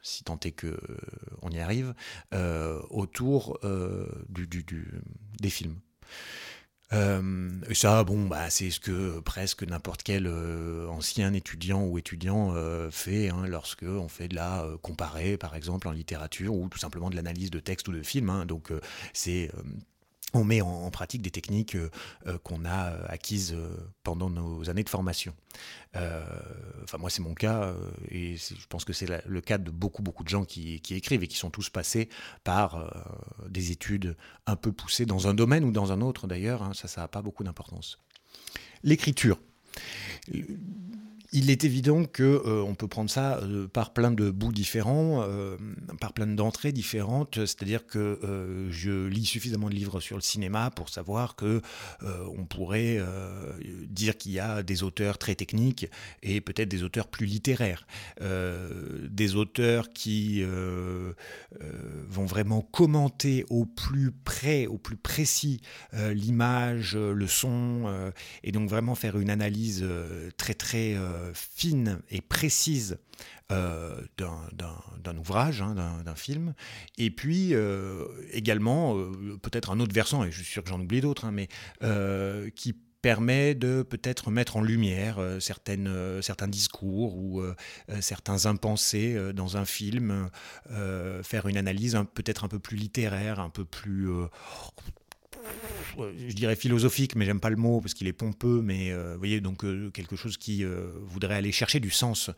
si 0.02 0.24
tant 0.24 0.40
est 0.40 0.52
que 0.52 0.80
on 1.42 1.50
y 1.50 1.60
arrive, 1.60 1.94
autour 2.90 3.60
des 5.40 5.50
films. 5.50 5.80
Euh, 6.94 7.50
et 7.70 7.74
ça, 7.74 8.04
bon, 8.04 8.26
bah, 8.26 8.50
c'est 8.50 8.70
ce 8.70 8.80
que 8.80 9.20
presque 9.20 9.64
n'importe 9.64 10.04
quel 10.04 10.28
euh, 10.28 10.88
ancien 10.90 11.34
étudiant 11.34 11.84
ou 11.84 11.98
étudiant 11.98 12.54
euh, 12.56 12.92
fait 12.92 13.30
hein, 13.30 13.46
lorsque 13.48 13.86
fait 14.10 14.28
de 14.28 14.36
la 14.36 14.68
comparée, 14.82 15.38
par 15.38 15.56
exemple, 15.56 15.88
en 15.88 15.92
littérature, 15.92 16.54
ou 16.54 16.68
tout 16.70 16.80
simplement 16.80 17.10
de 17.10 17.16
l'analyse 17.16 17.52
de 17.52 17.60
texte 17.60 17.88
ou 17.88 17.94
de 17.94 18.04
film. 18.04 18.30
Hein. 18.30 18.46
donc, 18.46 18.72
c'est 19.14 19.52
on 20.34 20.44
met 20.44 20.62
en, 20.62 20.90
pratique 20.92 21.22
des 21.22 21.32
techniques 21.32 21.76
euh, 21.76 21.90
euh, 22.28 22.38
qu'on 22.40 22.66
a 22.66 22.92
euh, 22.92 23.06
acquises 23.08 23.56
pendant 24.04 24.30
nos 24.30 24.70
années 24.70 24.84
de 24.84 24.90
formation. 24.90 25.34
enfin, 25.96 26.98
moi, 26.98 27.10
c'est 27.10 27.22
mon 27.22 27.34
cas, 27.34 27.74
et 28.10 28.38
je 28.38 28.68
pense 28.70 28.86
que 28.86 28.94
c'est 28.94 29.08
le 29.26 29.42
cas 29.42 29.58
de 29.58 29.72
beaucoup, 29.72 30.02
beaucoup 30.02 30.24
de 30.24 30.30
gens 30.30 30.46
qui, 30.46 30.82
écrivent 30.90 31.24
et 31.24 31.28
qui 31.28 31.38
sont 31.38 31.50
tous 31.50 31.70
passés 31.70 32.10
par 32.44 32.92
des 33.50 33.72
études 33.72 34.16
un 34.46 34.56
peu 34.56 34.72
poussées 34.72 35.06
dans 35.06 35.28
un 35.28 35.34
domaine 35.34 35.64
ou 35.64 35.72
dans 35.72 35.92
un 35.92 36.02
autre, 36.02 36.28
d'ailleurs. 36.28 36.64
Hein, 36.64 36.74
ça, 36.74 36.88
ça 36.88 37.02
n'a 37.02 37.08
pas 37.08 37.22
beaucoup 37.22 37.44
d'importance. 37.44 38.00
L'écriture 38.84 39.38
il 41.34 41.50
est 41.50 41.64
évident 41.64 42.04
que 42.04 42.24
euh, 42.24 42.62
on 42.62 42.76
peut 42.76 42.88
prendre 42.88 43.10
ça 43.10 43.38
euh, 43.38 43.68
par 43.68 43.94
plein 43.94 44.12
de 44.12 44.30
bouts 44.32 44.52
différents, 44.52 45.24
euh, 45.24 45.56
par 46.02 46.12
plein 46.12 46.28
d'entrées 46.28 46.74
différentes. 46.74 47.36
C'est-à-dire 47.36 47.86
que 47.86 48.20
je 48.70 49.08
lis 49.08 49.26
suffisamment 49.26 49.70
de 49.70 49.76
livres 49.76 50.00
sur 50.00 50.18
le 50.18 50.22
cinéma 50.22 50.72
pour 50.72 50.90
savoir 50.90 51.36
que 51.36 51.62
on 52.02 52.46
pourrait 52.46 53.00
dire 53.88 54.18
qu'il 54.18 54.32
y 54.34 54.40
a 54.40 54.64
des 54.64 54.84
auteurs 54.84 55.18
très 55.18 55.36
techniques 55.36 55.88
et 56.24 56.42
peut-être 56.42 56.70
des 56.70 56.84
auteurs 56.84 57.08
plus 57.08 57.26
littéraires, 57.26 57.86
des 58.20 59.36
auteurs 59.36 59.94
qui 59.94 60.44
vont 60.44 62.26
vraiment 62.26 62.62
commenter 62.62 63.46
au 63.50 63.66
plus 63.66 64.12
près, 64.12 64.68
au 64.68 64.78
plus 64.78 64.98
précis 64.98 65.62
l'image, 65.94 66.96
le 66.96 67.28
son, 67.28 68.12
et 68.44 68.52
donc 68.52 68.70
vraiment 68.70 68.96
faire 68.96 69.18
une 69.18 69.30
analyse 69.30 69.86
très 70.38 70.54
très 70.54 70.98
fine 71.34 72.02
et 72.10 72.22
précise 72.22 72.98
d'un 73.50 75.18
ouvrage, 75.18 75.62
hein, 75.62 75.76
d'un 76.06 76.16
film, 76.16 76.54
et 76.98 77.12
puis 77.12 77.54
également 78.32 78.96
peut-être 79.42 79.72
un 79.72 79.80
autre 79.80 79.94
versant, 79.94 80.24
et 80.24 80.32
je 80.32 80.42
suis 80.42 80.52
sûr 80.52 80.64
que 80.64 80.70
j'en 80.70 80.80
oublie 80.80 81.02
d'autres, 81.02 81.26
hein, 81.26 81.32
mais 81.32 81.50
qui 82.56 82.76
permet 83.02 83.56
de 83.56 83.84
peut-être 83.84 84.32
mettre 84.32 84.58
en 84.58 84.62
lumière 84.62 85.20
euh, 85.20 85.40
certaines, 85.40 85.88
euh, 85.88 86.22
certains 86.22 86.48
discours 86.48 87.18
ou 87.18 87.42
euh, 87.42 87.56
certains 88.00 88.46
impensés 88.46 89.18
dans 89.34 89.58
un 89.58 89.66
film, 89.66 90.30
faire 91.24 91.48
une 91.48 91.58
analyse 91.58 91.98
peut-être 92.14 92.44
un 92.44 92.48
peu 92.48 92.60
plus 92.60 92.78
littéraire, 92.78 93.40
un 93.40 93.50
peu 93.50 93.66
plus 93.66 94.10
je 95.98 96.34
dirais 96.34 96.56
philosophique, 96.56 97.16
mais 97.16 97.26
j'aime 97.26 97.40
pas 97.40 97.50
le 97.50 97.56
mot 97.56 97.82
parce 97.82 97.94
qu'il 97.94 98.08
est 98.08 98.14
pompeux, 98.14 98.62
mais 98.62 98.94
vous 98.94 99.18
voyez, 99.18 99.42
donc 99.42 99.66
quelque 99.92 100.16
chose 100.16 100.38
qui 100.38 100.64
voudrait 101.02 101.36
aller 101.36 101.52
chercher 101.52 101.80
du 101.80 101.90
sens. 101.90 102.32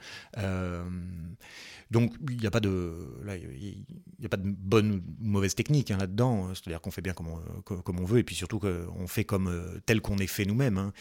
Donc 1.93 2.13
il 2.27 2.37
n'y 2.37 2.47
a 2.47 2.51
pas 2.51 2.59
de, 2.59 2.91
a 3.27 4.27
pas 4.27 4.37
de 4.37 4.43
bonne 4.43 4.91
ou 4.91 5.01
mauvaise 5.19 5.53
technique 5.53 5.91
hein, 5.91 5.97
là-dedans. 5.97 6.49
C'est-à-dire 6.55 6.81
qu'on 6.81 6.89
fait 6.89 7.03
bien 7.03 7.13
comme 7.13 7.27
on, 7.29 8.05
veut 8.05 8.17
et 8.17 8.23
puis 8.23 8.35
surtout 8.35 8.59
qu'on 8.59 9.07
fait 9.07 9.25
comme 9.25 9.47
euh, 9.47 9.79
tel 9.85 10.01
qu'on 10.01 10.17
est 10.17 10.27
fait 10.27 10.45
nous-mêmes. 10.45 10.79
Hein. 10.79 10.91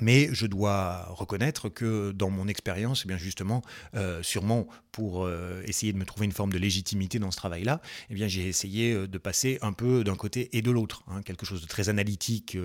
Mais 0.00 0.28
je 0.32 0.46
dois 0.46 1.06
reconnaître 1.08 1.70
que 1.70 2.12
dans 2.12 2.28
mon 2.28 2.48
expérience, 2.48 3.02
eh 3.04 3.08
bien 3.08 3.16
justement, 3.16 3.62
euh, 3.94 4.22
sûrement 4.22 4.66
pour 4.92 5.24
euh, 5.24 5.62
essayer 5.64 5.92
de 5.92 5.98
me 5.98 6.04
trouver 6.04 6.26
une 6.26 6.32
forme 6.32 6.52
de 6.52 6.58
légitimité 6.58 7.18
dans 7.18 7.30
ce 7.30 7.36
travail-là, 7.38 7.80
eh 8.10 8.14
bien 8.14 8.28
j'ai 8.28 8.46
essayé 8.46 8.92
euh, 8.92 9.06
de 9.06 9.18
passer 9.18 9.58
un 9.62 9.72
peu 9.72 10.04
d'un 10.04 10.14
côté 10.14 10.50
et 10.56 10.60
de 10.60 10.70
l'autre, 10.70 11.02
hein, 11.08 11.22
quelque 11.22 11.46
chose 11.46 11.62
de 11.62 11.66
très 11.66 11.88
analytique 11.88 12.58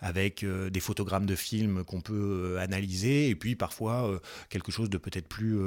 avec 0.00 0.44
des 0.44 0.80
photogrammes 0.80 1.26
de 1.26 1.34
films 1.34 1.84
qu'on 1.84 2.00
peut 2.00 2.58
analyser, 2.60 3.28
et 3.28 3.34
puis 3.34 3.56
parfois 3.56 4.20
quelque 4.48 4.72
chose 4.72 4.90
de 4.90 4.98
peut-être 4.98 5.28
plus 5.28 5.58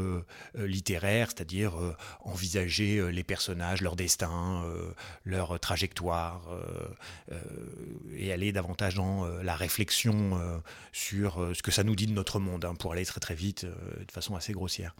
littéraire, 0.57 1.29
c'est-à-dire 1.29 1.73
envisager 2.21 3.11
les 3.11 3.23
personnages, 3.23 3.81
leur 3.81 3.95
destin, 3.95 4.63
leur 5.25 5.59
trajectoire, 5.59 6.41
et 8.21 8.31
aller 8.31 8.51
davantage 8.51 8.95
dans 8.95 9.25
la 9.41 9.55
réflexion 9.55 10.61
sur 10.91 11.41
euh, 11.41 11.53
ce 11.53 11.63
que 11.63 11.71
ça 11.71 11.83
nous 11.83 11.95
dit 11.95 12.07
de 12.07 12.13
notre 12.13 12.39
monde, 12.39 12.65
hein, 12.65 12.75
pour 12.75 12.93
aller 12.93 13.05
très 13.05 13.19
très 13.19 13.35
vite, 13.35 13.63
euh, 13.63 14.03
de 14.05 14.11
façon 14.11 14.35
assez 14.35 14.53
grossière. 14.53 14.95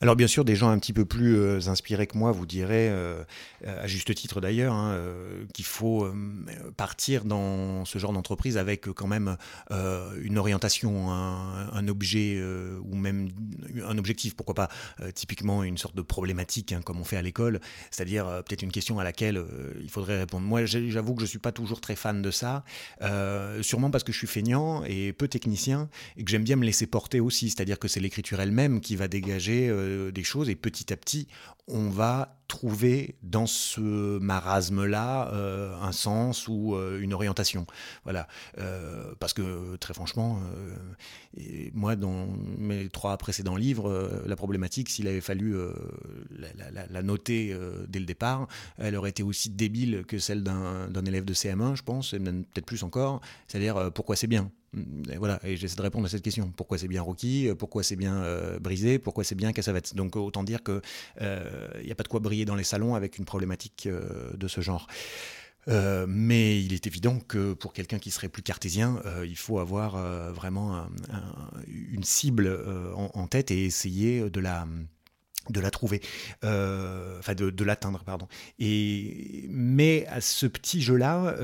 Alors 0.00 0.14
bien 0.14 0.26
sûr, 0.26 0.44
des 0.44 0.56
gens 0.56 0.68
un 0.68 0.78
petit 0.78 0.92
peu 0.92 1.04
plus 1.04 1.36
euh, 1.36 1.68
inspirés 1.68 2.06
que 2.06 2.18
moi 2.18 2.30
vous 2.30 2.44
diraient, 2.44 2.90
euh, 2.90 3.24
à 3.64 3.86
juste 3.86 4.14
titre 4.14 4.40
d'ailleurs, 4.40 4.74
hein, 4.74 4.92
euh, 4.92 5.44
qu'il 5.54 5.64
faut 5.64 6.06
partir 6.76 7.24
dans 7.24 7.84
ce 7.84 7.98
genre 7.98 8.12
d'entreprise 8.12 8.58
avec 8.58 8.90
quand 8.92 9.06
même 9.06 9.36
une 9.70 10.38
orientation, 10.38 11.10
un, 11.10 11.88
objet 11.88 12.40
ou 12.82 12.96
même 12.96 13.28
un 13.86 13.96
objectif, 13.98 14.34
pourquoi 14.34 14.54
pas 14.54 14.68
typiquement 15.14 15.62
une 15.62 15.78
sorte 15.78 15.94
de 15.94 16.02
problématique 16.02 16.72
hein, 16.72 16.80
comme 16.84 17.00
on 17.00 17.04
fait 17.04 17.16
à 17.16 17.22
l'école, 17.22 17.60
c'est-à-dire 17.90 18.26
peut-être 18.44 18.62
une 18.62 18.72
question 18.72 18.98
à 18.98 19.04
laquelle 19.04 19.42
il 19.80 19.90
faudrait 19.90 20.18
répondre. 20.18 20.46
Moi 20.46 20.66
j'avoue 20.66 21.14
que 21.14 21.20
je 21.20 21.26
ne 21.26 21.30
suis 21.30 21.38
pas 21.38 21.52
toujours 21.52 21.80
très 21.80 21.96
fan 21.96 22.22
de 22.22 22.30
ça, 22.30 22.64
sûrement 23.62 23.90
parce 23.90 24.04
que 24.04 24.12
je 24.12 24.18
suis 24.18 24.26
feignant 24.26 24.84
et 24.84 25.12
peu 25.12 25.28
technicien 25.28 25.88
et 26.16 26.24
que 26.24 26.30
j'aime 26.30 26.44
bien 26.44 26.56
me 26.56 26.64
laisser 26.64 26.86
porter 26.86 27.20
aussi, 27.20 27.50
c'est-à-dire 27.50 27.78
que 27.78 27.88
c'est 27.88 28.00
l'écriture 28.00 28.40
elle-même 28.40 28.80
qui 28.80 28.96
va 28.96 29.08
dégager 29.08 29.70
des 30.12 30.24
choses 30.24 30.48
et 30.48 30.56
petit 30.56 30.92
à 30.92 30.96
petit, 30.96 31.28
on 31.68 31.88
va 31.90 32.38
trouver 32.48 33.16
dans 33.22 33.46
ce 33.46 34.18
marasme-là 34.18 35.32
euh, 35.32 35.74
un 35.80 35.92
sens 35.92 36.48
ou 36.48 36.74
euh, 36.74 37.00
une 37.00 37.12
orientation. 37.12 37.66
Voilà. 38.04 38.28
parce 39.18 39.32
que 39.32 39.76
très 39.76 39.94
franchement, 39.94 40.40
moi, 41.74 41.96
dans 41.96 42.28
mes 42.58 42.88
trois 42.88 43.16
précédents 43.16 43.56
livres, 43.56 44.22
la 44.26 44.36
problématique, 44.36 44.88
s'il 44.88 45.08
avait 45.08 45.20
fallu 45.20 45.56
la, 46.30 47.02
noter 47.02 47.56
dès 47.88 47.98
le 47.98 48.06
départ, 48.06 48.48
elle 48.78 48.96
aurait 48.96 49.10
été 49.10 49.22
aussi 49.22 49.50
débile 49.50 50.04
que 50.06 50.18
celle 50.18 50.42
d'un 50.42 51.04
élève 51.04 51.24
de 51.24 51.34
CM1, 51.34 51.74
je 51.76 51.82
pense, 51.82 52.14
et 52.14 52.18
peut-être 52.18 52.66
plus 52.66 52.82
encore. 52.82 53.20
C'est-à-dire 53.48 53.90
pourquoi 53.92 54.16
c'est 54.16 54.26
bien? 54.26 54.50
Et 55.10 55.16
voilà, 55.16 55.40
et 55.42 55.56
j'essaie 55.56 55.76
de 55.76 55.82
répondre 55.82 56.04
à 56.04 56.08
cette 56.08 56.22
question. 56.22 56.52
Pourquoi 56.54 56.76
c'est 56.76 56.88
bien 56.88 57.00
Rocky? 57.00 57.48
Pourquoi 57.58 57.82
c'est 57.82 57.96
bien 57.96 58.16
euh, 58.16 58.58
Brisé? 58.58 58.98
Pourquoi 58.98 59.24
c'est 59.24 59.34
bien 59.34 59.52
Cassavetes 59.52 59.94
Donc 59.94 60.16
autant 60.16 60.44
dire 60.44 60.62
qu'il 60.62 60.74
n'y 60.74 60.80
euh, 61.22 61.90
a 61.90 61.94
pas 61.94 62.02
de 62.02 62.08
quoi 62.08 62.20
dans 62.44 62.54
les 62.54 62.64
salons 62.64 62.94
avec 62.94 63.18
une 63.18 63.24
problématique 63.24 63.86
euh, 63.86 64.30
de 64.36 64.48
ce 64.48 64.60
genre. 64.60 64.86
mais 65.66 66.62
il 66.62 66.72
est 66.74 66.86
évident 66.86 67.18
que 67.18 67.52
pour 67.54 67.72
quelqu'un 67.72 67.98
qui 67.98 68.10
serait 68.10 68.28
plus 68.28 68.42
cartésien, 68.42 69.02
il 69.24 69.36
faut 69.36 69.58
avoir 69.58 69.96
vraiment 70.32 70.86
une 71.66 72.04
cible 72.04 72.48
en, 72.94 73.26
tête 73.26 73.50
et 73.50 73.64
essayer 73.64 74.30
de 74.30 74.40
la 74.40 74.68
de 75.50 75.60
la 75.60 75.70
trouver, 75.72 76.00
enfin 76.42 77.34
de, 77.34 77.64
l'atteindre, 77.64 78.04
pardon. 78.04 78.28
Et 78.60 79.46
mais 79.48 80.06
à 80.06 80.20
ce 80.20 80.46
petit 80.46 80.80
jeu-là, 80.80 81.36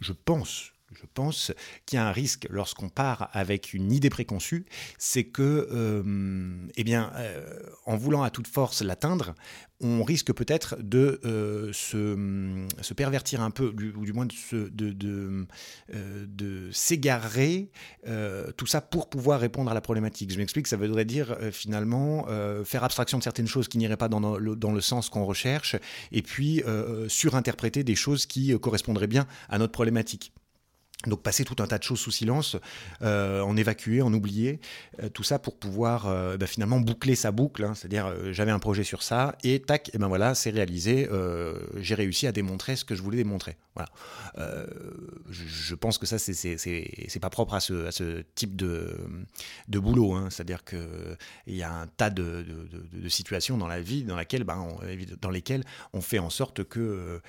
je, 0.00 0.12
pense 0.12 0.72
je 0.92 1.04
pense 1.12 1.52
qu'il 1.86 1.98
y 1.98 2.00
a 2.00 2.06
un 2.06 2.12
risque 2.12 2.46
lorsqu'on 2.50 2.88
part 2.88 3.28
avec 3.32 3.74
une 3.74 3.92
idée 3.92 4.10
préconçue, 4.10 4.64
c'est 4.98 5.24
que, 5.24 5.68
euh, 5.70 6.66
eh 6.76 6.84
bien, 6.84 7.12
euh, 7.16 7.60
en 7.84 7.96
voulant 7.96 8.22
à 8.22 8.30
toute 8.30 8.46
force 8.46 8.82
l'atteindre, 8.82 9.34
on 9.80 10.02
risque 10.02 10.32
peut-être 10.32 10.76
de 10.80 11.20
euh, 11.24 11.72
se, 11.72 12.94
pervertir 12.94 13.42
un 13.42 13.50
peu, 13.50 13.72
ou 13.96 14.04
du 14.04 14.12
moins 14.12 14.26
de, 14.26 14.92
de, 16.26 16.70
s'égarer, 16.72 17.70
tout 18.56 18.66
ça 18.66 18.80
pour 18.80 19.08
pouvoir 19.08 19.40
répondre 19.40 19.70
à 19.70 19.74
la 19.74 19.80
problématique. 19.80 20.32
Je 20.32 20.38
m'explique, 20.38 20.66
ça 20.66 20.76
voudrait 20.76 21.04
dire 21.04 21.36
finalement 21.52 22.26
faire 22.64 22.82
abstraction 22.82 23.18
de 23.18 23.22
certaines 23.22 23.46
choses 23.46 23.68
qui 23.68 23.78
n'iraient 23.78 23.96
pas 23.96 24.08
dans 24.08 24.36
le, 24.36 24.56
dans 24.56 24.72
le 24.72 24.80
sens 24.80 25.10
qu'on 25.10 25.24
recherche, 25.24 25.76
et 26.10 26.22
puis 26.22 26.62
surinterpréter 27.06 27.84
des 27.84 27.94
choses 27.94 28.26
qui 28.26 28.58
correspondraient 28.58 29.06
bien 29.06 29.28
à 29.48 29.58
notre 29.58 29.72
problématique. 29.72 30.32
Donc 31.06 31.22
passer 31.22 31.44
tout 31.44 31.54
un 31.60 31.68
tas 31.68 31.78
de 31.78 31.84
choses 31.84 32.00
sous 32.00 32.10
silence, 32.10 32.56
euh, 33.02 33.40
en 33.42 33.56
évacuer, 33.56 34.02
en 34.02 34.12
oublier, 34.12 34.58
euh, 35.00 35.08
tout 35.08 35.22
ça 35.22 35.38
pour 35.38 35.56
pouvoir 35.56 36.08
euh, 36.08 36.36
bah, 36.36 36.48
finalement 36.48 36.80
boucler 36.80 37.14
sa 37.14 37.30
boucle, 37.30 37.62
hein. 37.62 37.74
c'est-à-dire 37.76 38.12
j'avais 38.32 38.50
un 38.50 38.58
projet 38.58 38.82
sur 38.82 39.04
ça 39.04 39.36
et 39.44 39.60
tac, 39.60 39.94
et 39.94 39.98
ben 39.98 40.08
voilà, 40.08 40.34
c'est 40.34 40.50
réalisé, 40.50 41.08
j'ai 41.76 41.94
réussi 41.94 42.26
à 42.26 42.32
démontrer 42.32 42.74
ce 42.74 42.84
que 42.84 42.96
je 42.96 43.02
voulais 43.02 43.18
démontrer. 43.18 43.56
Voilà. 43.76 44.66
Je, 45.30 45.74
pense 45.76 45.98
que 45.98 46.06
ça 46.06 46.18
c'est 46.18 47.20
pas 47.20 47.30
propre 47.30 47.54
à 47.54 47.60
ce, 47.60 47.86
à 47.86 47.92
ce 47.92 48.24
type 48.34 48.56
de, 48.56 48.96
de 49.68 49.78
boulot, 49.78 50.14
hein. 50.14 50.28
c'est-à-dire 50.30 50.64
que 50.64 51.16
il 51.46 51.54
y 51.54 51.62
a 51.62 51.72
un 51.72 51.86
tas 51.86 52.10
de, 52.10 52.44
de, 52.92 53.08
situations 53.08 53.56
dans 53.56 53.68
la 53.68 53.80
vie 53.80 54.02
dans 54.02 54.16
laquelle, 54.16 54.42
ben, 54.42 54.66
dans 55.20 55.30
lesquelles 55.30 55.62
on 55.92 56.00
fait 56.00 56.18
en 56.18 56.30
sorte 56.30 56.64
que 56.64 57.20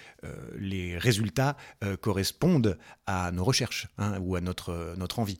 les 0.57 0.97
résultats 0.97 1.55
correspondent 2.01 2.79
à 3.05 3.31
nos 3.31 3.43
recherches 3.43 3.58
Hein, 3.97 4.19
ou 4.21 4.35
à 4.35 4.41
notre, 4.41 4.95
notre 4.97 5.19
envie. 5.19 5.39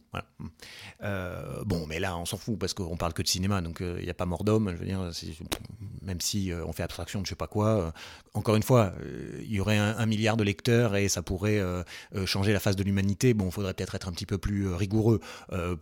Euh, 1.04 1.64
bon, 1.66 1.86
mais 1.88 2.00
là, 2.00 2.18
on 2.18 2.26
s'en 2.26 2.38
fout 2.38 2.58
parce 2.58 2.74
qu'on 2.74 2.98
parle 2.98 3.14
que 3.14 3.22
de 3.22 3.28
cinéma, 3.28 3.62
donc 3.62 3.78
il 3.80 3.86
euh, 3.86 4.02
n'y 4.02 4.10
a 4.10 4.14
pas 4.14 4.26
mort 4.26 4.44
d'homme. 4.44 4.72
Je 4.72 4.78
veux 4.78 4.86
dire, 4.86 5.10
même 6.02 6.22
si 6.22 6.52
euh, 6.52 6.66
on 6.66 6.74
fait 6.74 6.84
abstraction 6.84 7.22
de 7.22 7.26
je 7.26 7.30
sais 7.30 7.36
pas 7.36 7.48
quoi. 7.48 7.94
encore 8.34 8.56
une 8.56 8.64
fois, 8.64 8.94
il 9.42 9.52
y 9.52 9.60
aurait 9.60 9.78
un, 9.78 10.06
milliard 10.06 10.38
de 10.38 10.44
lecteurs 10.44 10.96
et 10.96 11.08
ça 11.08 11.22
pourrait 11.22 11.62
changer 12.26 12.54
la 12.54 12.60
face 12.60 12.76
de 12.76 12.84
l'humanité. 12.84 13.34
Bon, 13.34 13.46
il 13.46 13.52
faudrait 13.52 13.74
peut-être 13.74 13.96
être 13.96 14.08
un 14.08 14.12
petit 14.12 14.26
peu 14.26 14.38
plus 14.38 14.74
rigoureux 14.74 15.20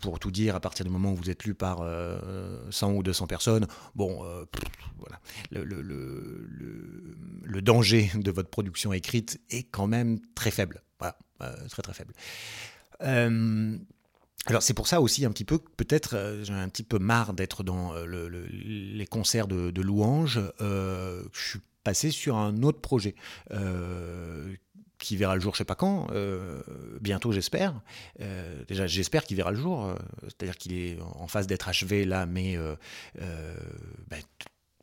pour 0.01 0.20
tout 0.20 0.32
dire. 0.32 0.56
À 0.56 0.60
partir 0.60 0.86
du 0.86 0.91
moment 0.91 1.12
où 1.13 1.15
vous 1.15 1.29
êtes 1.29 1.46
lu 1.46 1.53
par 1.53 1.86
100 2.70 2.91
ou 2.91 3.03
200 3.03 3.27
personnes, 3.27 3.67
bon, 3.96 4.24
voilà, 5.00 5.20
le, 5.51 5.63
le, 5.63 7.17
le 7.44 7.62
danger 7.62 8.12
de 8.15 8.32
votre 8.32 8.50
production 8.50 8.91
écrite 8.91 9.39
est 9.50 9.63
quand 9.63 9.88
même 9.88 10.20
très 10.36 10.51
faible. 10.51 10.82
Voilà. 11.00 11.18
Euh, 11.42 11.68
très 11.70 11.82
très 11.82 11.94
faible. 11.94 12.13
Euh, 13.04 13.77
alors 14.48 14.63
c'est 14.63 14.74
pour 14.74 14.88
ça 14.88 15.01
aussi 15.01 15.25
un 15.25 15.32
petit 15.32 15.46
peu, 15.46 15.60
peut-être 15.60 16.16
euh, 16.16 16.44
j'ai 16.44 16.54
un 16.54 16.70
petit 16.70 16.84
peu 16.84 17.00
marre 17.00 17.34
d'être 17.34 17.63
dans 17.63 17.94
les 18.06 19.06
concerts 19.06 19.48
de, 19.48 19.82
louanges. 19.82 20.39
je 20.60 21.27
suis 21.34 21.60
passé 21.84 22.12
sur 22.12 22.38
un 22.38 22.63
autre 22.63 22.82
projet 22.82 23.16
qui 24.98 25.16
verra 25.16 25.36
le 25.36 25.42
jour 25.42 25.54
je 25.54 25.60
sais 25.60 25.66
pas 25.66 25.75
quand, 25.75 26.08
bientôt 27.01 27.32
j'espère. 27.32 27.82
déjà 28.68 28.88
j'espère 28.88 29.25
qu'il 29.25 29.38
verra 29.38 29.51
le 29.51 29.58
jour, 29.58 29.94
c'est-à-dire 30.24 30.58
qu'il 30.58 30.74
est 30.74 30.98
en 31.01 31.27
phase 31.27 31.46
d'être 31.46 31.68
achevé 31.68 32.06
là, 32.06 32.25
mais 32.25 32.58
ben, 33.16 34.22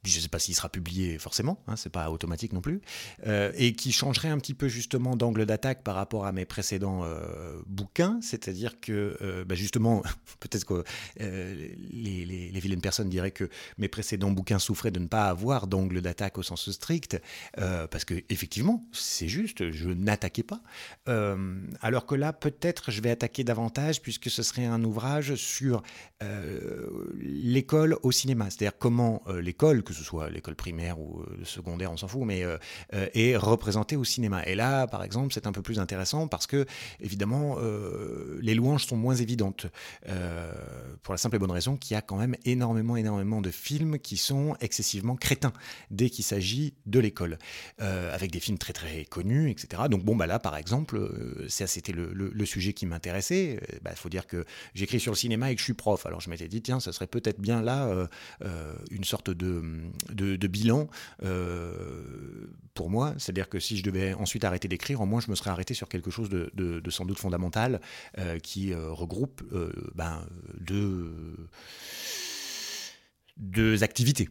je 0.04 0.16
ne 0.18 0.22
sais 0.22 0.28
pas 0.28 0.38
s'il 0.38 0.54
sera 0.54 0.68
publié 0.68 1.18
forcément, 1.18 1.62
hein, 1.66 1.76
c'est 1.76 1.90
pas 1.90 2.10
automatique 2.10 2.52
non 2.52 2.60
plus, 2.60 2.80
euh, 3.26 3.52
et 3.56 3.72
qui 3.72 3.92
changerait 3.92 4.28
un 4.28 4.38
petit 4.38 4.54
peu 4.54 4.68
justement 4.68 5.16
d'angle 5.16 5.46
d'attaque 5.46 5.82
par 5.82 5.94
rapport 5.94 6.26
à 6.26 6.32
mes 6.32 6.44
précédents 6.44 7.02
euh, 7.04 7.60
bouquins, 7.66 8.18
c'est-à-dire 8.20 8.80
que 8.80 9.16
euh, 9.22 9.44
bah, 9.44 9.54
justement, 9.54 10.02
peut-être 10.40 10.64
que 10.64 10.84
les, 11.18 12.60
vilaines 12.60 12.80
personnes 12.80 13.08
diraient 13.08 13.30
que 13.30 13.48
mes 13.78 13.88
précédents 13.88 14.30
bouquins 14.30 14.58
souffraient 14.58 14.90
de 14.90 15.00
ne 15.00 15.06
pas 15.06 15.28
avoir 15.28 15.66
d'angle 15.66 16.00
d'attaque 16.00 16.38
au 16.38 16.42
sens 16.42 16.70
strict, 16.70 17.20
parce 17.54 18.04
que 18.04 18.14
effectivement, 18.28 18.82
c'est 18.92 19.28
juste, 19.28 19.70
je 19.70 19.88
n'attaquais 19.90 20.42
pas, 20.42 20.62
alors 21.80 22.06
que 22.06 22.14
là, 22.14 22.32
peut-être, 22.32 22.90
je 22.90 23.00
vais 23.00 23.10
attaquer 23.10 23.44
davantage 23.44 24.00
puisque 24.02 24.30
ce 24.30 24.42
serait 24.42 24.64
un 24.64 24.82
ouvrage 24.84 25.34
sur 25.34 25.82
l'école 27.20 27.96
au 28.02 28.12
cinéma, 28.12 28.50
c'est-à-dire 28.50 28.78
comment 28.78 29.22
l'école, 29.40 29.82
que 29.82 29.93
ce 29.94 30.04
soit 30.04 30.30
l'école 30.30 30.56
primaire 30.56 30.98
ou 30.98 31.22
euh, 31.22 31.44
secondaire, 31.44 31.92
on 31.92 31.96
s'en 31.96 32.08
fout, 32.08 32.22
mais 32.24 32.44
euh, 32.44 32.58
euh, 32.94 33.06
est 33.14 33.36
représenté 33.36 33.96
au 33.96 34.04
cinéma. 34.04 34.42
Et 34.46 34.54
là, 34.54 34.86
par 34.86 35.02
exemple, 35.02 35.32
c'est 35.32 35.46
un 35.46 35.52
peu 35.52 35.62
plus 35.62 35.78
intéressant 35.78 36.28
parce 36.28 36.46
que, 36.46 36.66
évidemment, 37.00 37.56
les 38.40 38.54
louanges 38.54 38.86
sont 38.86 38.96
moins 38.96 39.14
évidentes. 39.14 39.66
pour 41.02 41.14
la 41.14 41.18
simple 41.18 41.36
et 41.36 41.38
bonne 41.38 41.50
raison 41.50 41.76
qu'il 41.76 41.94
y 41.94 41.96
a 41.96 42.02
quand 42.02 42.16
même 42.16 42.36
énormément, 42.44 42.96
énormément 42.96 43.40
de 43.40 43.50
films 43.50 43.98
qui 43.98 44.16
sont 44.16 44.56
excessivement 44.60 45.16
crétins 45.16 45.52
dès 45.90 46.10
qu'il 46.10 46.24
s'agit 46.24 46.74
de 46.86 46.98
l'école, 46.98 47.38
avec 47.78 48.30
des 48.30 48.40
films 48.40 48.58
très, 48.58 48.72
très 48.72 49.04
connus, 49.04 49.50
etc. 49.50 49.84
Donc, 49.90 50.04
bon, 50.04 50.16
bah 50.16 50.26
là, 50.26 50.38
par 50.38 50.56
exemple, 50.56 50.98
c'était 51.48 51.92
le, 51.92 52.44
sujet 52.44 52.72
qui 52.72 52.86
m'intéressait. 52.86 53.60
Il 53.72 53.80
bah, 53.82 53.94
faut 53.94 54.08
dire 54.08 54.26
que 54.26 54.44
j'écris 54.74 55.00
sur 55.00 55.12
le 55.12 55.16
cinéma 55.16 55.50
et 55.50 55.54
que 55.54 55.60
je 55.60 55.64
suis 55.64 55.74
prof. 55.74 56.04
Alors, 56.06 56.20
je 56.20 56.30
m'étais 56.30 56.48
dit, 56.48 56.62
tiens, 56.62 56.80
ça 56.80 56.92
serait 56.92 57.06
peut-être 57.06 57.40
bien 57.40 57.62
là 57.62 58.08
une 58.90 59.04
sorte 59.04 59.30
de 59.30 59.62
de, 60.10 60.46
bilan 60.46 60.88
euh, 61.22 62.46
pour 62.74 62.90
moi. 62.90 63.14
C'est-à-dire 63.18 63.48
que 63.48 63.58
si 63.58 63.76
je 63.76 63.82
devais 63.82 64.14
ensuite 64.14 64.44
arrêter 64.44 64.68
d'écrire, 64.68 65.00
au 65.00 65.06
moins 65.06 65.20
je 65.20 65.30
me 65.30 65.36
serais 65.36 65.50
arrêté 65.50 65.74
sur 65.74 65.88
quelque 65.88 66.10
chose 66.10 66.28
de, 66.28 66.90
sans 66.90 67.04
doute 67.04 67.18
fondamental 67.18 67.80
euh, 68.18 68.38
qui 68.38 68.72
euh, 68.72 68.92
regroupe 68.92 69.42
ben, 69.94 70.26
deux, 70.60 71.48
activités. 73.82 74.28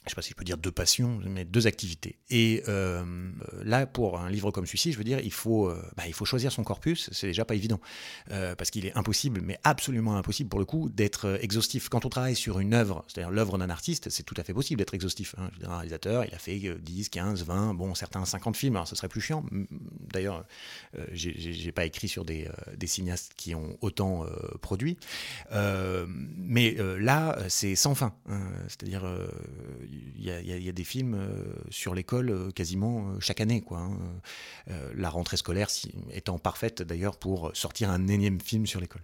Je 0.00 0.06
ne 0.06 0.10
sais 0.10 0.14
pas 0.14 0.22
si 0.22 0.30
je 0.30 0.34
peux 0.34 0.44
dire 0.44 0.56
deux 0.56 0.70
passions, 0.70 1.20
mais 1.26 1.44
deux 1.44 1.66
activités. 1.66 2.16
Et 2.30 2.62
euh, 2.68 3.04
là, 3.62 3.84
pour 3.84 4.18
un 4.18 4.30
livre 4.30 4.50
comme 4.50 4.64
celui-ci, 4.64 4.92
je 4.92 4.98
veux 4.98 5.04
dire, 5.04 5.20
il 5.20 5.32
faut, 5.32 5.68
euh, 5.68 5.78
bah, 5.94 6.04
il 6.06 6.14
faut 6.14 6.24
choisir 6.24 6.50
son 6.50 6.64
corpus, 6.64 7.10
c'est 7.12 7.26
déjà 7.26 7.44
pas 7.44 7.54
évident, 7.54 7.78
euh, 8.30 8.54
parce 8.54 8.70
qu'il 8.70 8.86
est 8.86 8.96
impossible, 8.96 9.42
mais 9.42 9.58
absolument 9.62 10.16
impossible 10.16 10.48
pour 10.48 10.58
le 10.58 10.64
coup, 10.64 10.88
d'être 10.88 11.38
exhaustif. 11.42 11.90
Quand 11.90 12.06
on 12.06 12.08
travaille 12.08 12.34
sur 12.34 12.60
une 12.60 12.72
œuvre, 12.72 13.04
c'est-à-dire 13.08 13.30
l'œuvre 13.30 13.58
d'un 13.58 13.68
artiste, 13.68 14.08
c'est 14.08 14.22
tout 14.22 14.34
à 14.38 14.42
fait 14.42 14.54
possible 14.54 14.78
d'être 14.78 14.94
exhaustif. 14.94 15.34
Hein. 15.36 15.50
un 15.64 15.76
réalisateur, 15.76 16.24
il 16.24 16.34
a 16.34 16.38
fait 16.38 16.58
10, 16.58 17.10
15, 17.10 17.44
20, 17.44 17.74
bon, 17.74 17.94
certains 17.94 18.24
50 18.24 18.56
films, 18.56 18.76
alors 18.76 18.88
ce 18.88 18.96
serait 18.96 19.08
plus 19.08 19.20
chiant. 19.20 19.44
D'ailleurs, 20.14 20.46
j'ai 21.12 21.72
pas 21.72 21.84
écrit 21.84 22.08
sur 22.08 22.24
des, 22.24 22.48
des, 22.74 22.86
cinéastes 22.86 23.34
qui 23.36 23.54
ont 23.54 23.76
autant 23.82 24.24
produit. 24.62 24.96
mais 25.50 26.76
là, 26.98 27.38
c'est 27.48 27.74
sans 27.76 27.94
fin. 27.94 28.14
Hein. 28.30 28.40
c'est-à-dire 28.68 29.04
il 30.20 30.24
y, 30.24 30.68
a, 30.68 30.72
des 30.72 30.84
films 30.84 31.14
euh, 31.14 31.54
sur 31.70 31.94
l'école 31.94 32.30
euh, 32.30 32.50
quasiment 32.50 33.08
euh, 33.08 33.20
chaque 33.20 33.40
année. 33.40 33.60
Quoi, 33.60 33.78
hein. 33.78 33.96
la 34.94 35.08
rentrée 35.08 35.36
scolaire 35.36 35.68
étant 36.12 36.38
parfaite 36.38 36.82
d'ailleurs 36.82 37.16
pour 37.16 37.50
sortir 37.54 37.90
un 37.90 38.06
énième 38.08 38.40
film 38.40 38.66
sur 38.66 38.80
l'école. 38.80 39.02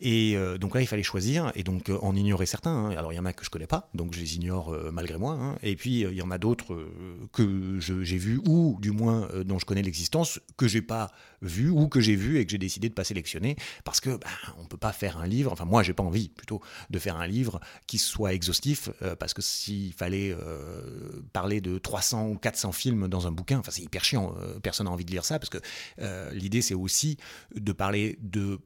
Et 0.00 0.36
donc 0.60 0.74
là, 0.74 0.82
il 0.82 0.86
fallait 0.86 1.02
choisir, 1.02 1.52
et 1.54 1.62
donc 1.62 1.90
en 1.90 2.14
ignorer 2.14 2.46
certains. 2.46 2.70
Hein. 2.70 2.90
Alors 2.90 3.12
il 3.12 3.16
y 3.16 3.18
en 3.18 3.24
a 3.24 3.32
que 3.32 3.44
je 3.44 3.50
connais 3.50 3.66
pas, 3.66 3.88
donc 3.94 4.14
je 4.14 4.20
les 4.20 4.36
ignore 4.36 4.76
malgré 4.92 5.16
moi. 5.16 5.32
Hein. 5.32 5.56
Et 5.62 5.76
puis 5.76 6.00
il 6.00 6.12
y 6.12 6.22
en 6.22 6.30
a 6.30 6.38
d'autres 6.38 6.88
que 7.32 7.78
j'ai 7.80 8.18
vus, 8.18 8.40
ou 8.46 8.78
du 8.80 8.90
moins 8.90 9.28
dont 9.44 9.58
je 9.58 9.64
connais 9.64 9.82
l'existence, 9.82 10.40
que 10.56 10.68
j'ai 10.68 10.82
pas 10.82 11.12
vu, 11.42 11.70
ou 11.70 11.88
que 11.88 12.00
j'ai 12.00 12.16
vu 12.16 12.38
et 12.38 12.44
que 12.44 12.50
j'ai 12.50 12.58
décidé 12.58 12.88
de 12.88 12.94
pas 12.94 13.04
sélectionner, 13.04 13.56
parce 13.84 14.00
que 14.00 14.10
ben, 14.10 14.28
on 14.58 14.64
peut 14.64 14.76
pas 14.76 14.92
faire 14.92 15.18
un 15.18 15.26
livre, 15.26 15.52
enfin 15.52 15.64
moi 15.64 15.82
j'ai 15.82 15.94
pas 15.94 16.02
envie 16.02 16.28
plutôt 16.28 16.60
de 16.90 16.98
faire 16.98 17.16
un 17.16 17.26
livre 17.26 17.60
qui 17.86 17.98
soit 17.98 18.34
exhaustif, 18.34 18.90
parce 19.18 19.34
que 19.34 19.42
s'il 19.42 19.92
fallait 19.92 20.36
euh, 20.46 21.22
parler 21.32 21.60
de 21.60 21.78
300 21.78 22.28
ou 22.28 22.36
400 22.36 22.72
films 22.72 23.08
dans 23.08 23.26
un 23.26 23.32
bouquin. 23.32 23.58
Enfin, 23.58 23.70
c'est 23.70 23.82
hyper 23.82 24.04
chiant. 24.04 24.34
Euh, 24.40 24.58
personne 24.60 24.86
n'a 24.86 24.92
envie 24.92 25.04
de 25.04 25.10
lire 25.10 25.24
ça 25.24 25.38
parce 25.38 25.50
que 25.50 25.58
euh, 26.00 26.30
l'idée, 26.32 26.62
c'est 26.62 26.74
aussi 26.74 27.16
de 27.54 27.72
parler 27.72 28.18
de 28.20 28.60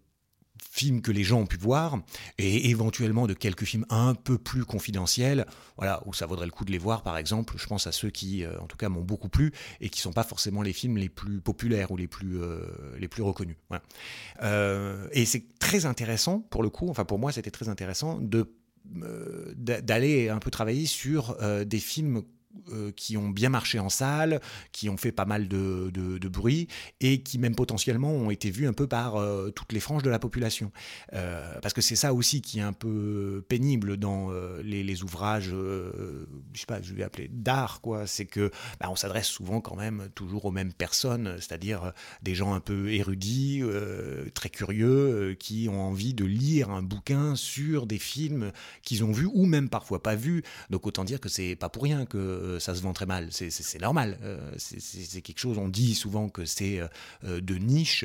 films 0.71 1.03
que 1.03 1.13
les 1.13 1.25
gens 1.25 1.41
ont 1.41 1.47
pu 1.47 1.57
voir 1.57 1.99
et 2.39 2.71
éventuellement 2.71 3.27
de 3.27 3.35
quelques 3.35 3.65
films 3.65 3.87
un 3.91 4.15
peu 4.15 4.39
plus 4.39 4.65
confidentiels, 4.65 5.47
voilà, 5.77 6.03
où 6.07 6.15
ça 6.15 6.27
vaudrait 6.27 6.47
le 6.47 6.53
coup 6.53 6.65
de 6.65 6.73
les 6.73 6.79
voir 6.79 7.03
par 7.03 7.17
exemple. 7.19 7.55
Je 7.57 7.67
pense 7.67 7.87
à 7.87 7.93
ceux 7.93 8.11
qui, 8.11 8.45
en 8.47 8.67
tout 8.67 8.77
cas, 8.77 8.89
m'ont 8.89 9.03
beaucoup 9.03 9.29
plu 9.29 9.53
et 9.81 9.89
qui 9.89 10.01
sont 10.01 10.13
pas 10.13 10.25
forcément 10.25 10.63
les 10.63 10.73
films 10.73 10.97
les 10.97 11.09
plus 11.09 11.41
populaires 11.41 11.91
ou 11.91 11.97
les 11.97 12.07
plus, 12.07 12.39
les 12.99 13.09
plus 13.09 13.23
reconnus. 13.23 13.57
et 14.43 15.25
c'est 15.25 15.59
très 15.59 15.87
intéressant 15.87 16.41
pour 16.41 16.63
le 16.63 16.71
coup, 16.71 16.89
enfin 16.89 17.05
pour 17.05 17.19
moi 17.19 17.33
c'était 17.33 17.51
très 17.51 17.69
intéressant 17.69 18.19
de 18.19 18.55
euh, 19.03 19.53
d'aller 19.57 20.31
un 20.31 20.39
peu 20.39 20.51
travailler 20.51 20.87
sur 20.87 21.37
euh, 21.43 21.65
des 21.65 21.79
films 21.79 22.23
euh, 22.73 22.91
qui 22.91 23.17
ont 23.17 23.29
bien 23.29 23.49
marché 23.49 23.79
en 23.79 23.89
salle, 23.89 24.41
qui 24.73 24.89
ont 24.89 24.97
fait 24.97 25.13
pas 25.13 25.25
mal 25.25 25.47
de, 25.47 26.29
bruit 26.29 26.67
et 27.01 27.23
qui 27.23 27.39
même 27.39 27.55
potentiellement 27.55 28.11
ont 28.11 28.29
été 28.29 28.51
vus 28.51 28.67
un 28.67 28.73
peu 28.73 28.89
par 28.89 29.17
euh, 29.17 29.51
toutes 29.51 29.73
les 29.73 29.79
franges 29.79 30.03
de 30.03 30.11
la 30.11 30.19
population. 30.19 30.73
Euh, 31.13 31.59
parce 31.63 31.75
que 31.75 31.81
c'est 31.81 31.95
ça 31.95 32.13
aussi 32.13 32.43
qui 32.43 32.59
est 32.59 32.63
un 32.63 32.73
peu 32.73 33.45
pénible 33.49 33.97
dans 33.97 34.31
les, 34.65 35.03
ouvrages, 35.05 35.51
je 35.51 36.61
sais 36.61 36.67
pas, 36.67 36.83
je 36.83 36.93
vais 36.93 37.05
appeler 37.05 37.29
d'art, 37.33 37.81
quoi. 37.81 38.09
C'est 38.09 38.27
que 38.27 38.51
bah, 38.81 38.89
on 38.91 38.97
s'adresse 38.97 39.29
souvent 39.29 39.61
quand 39.61 39.77
même 39.77 40.09
toujours 40.17 40.45
aux 40.45 40.51
mêmes 40.51 40.73
personnes, 40.73 41.37
c'est-à-dire 41.37 41.93
des 42.23 42.35
gens 42.35 42.53
un 42.53 42.61
peu 42.61 42.93
érudits, 42.93 43.63
très 44.35 44.51
curieux, 44.51 45.37
qui 45.39 45.69
ont 45.69 45.81
envie 45.81 46.15
de 46.15 46.25
lire 46.25 46.71
un 46.71 46.83
bouquin 46.83 47.37
sur 47.37 47.87
des 47.87 47.99
films 47.99 48.51
qu'ils 48.83 49.05
ont 49.05 49.13
vus 49.13 49.29
ou 49.33 49.47
même 49.47 49.69
parfois 49.69 50.03
pas 50.03 50.17
vus. 50.17 50.43
Donc 50.69 50.87
autant 50.87 51.05
dire 51.05 51.21
que 51.21 51.29
c'est 51.29 51.55
pas 51.55 51.69
pour 51.69 51.85
rien 51.85 52.07
que 52.07 52.40
ça 52.59 52.75
se 52.75 52.83
vend 52.83 52.93
très 52.93 53.07
mal. 53.07 53.29
C'est 53.31 53.81
normal. 53.81 54.19
Euh, 54.23 54.39
c'est 54.57 55.23
quelque 55.23 55.39
chose, 55.39 55.59
on 55.59 55.69
dit 55.69 55.95
souvent 55.95 56.29
que 56.29 56.45
c'est 56.45 56.81
euh, 57.25 57.41
de 57.41 57.55
niche. 57.57 58.05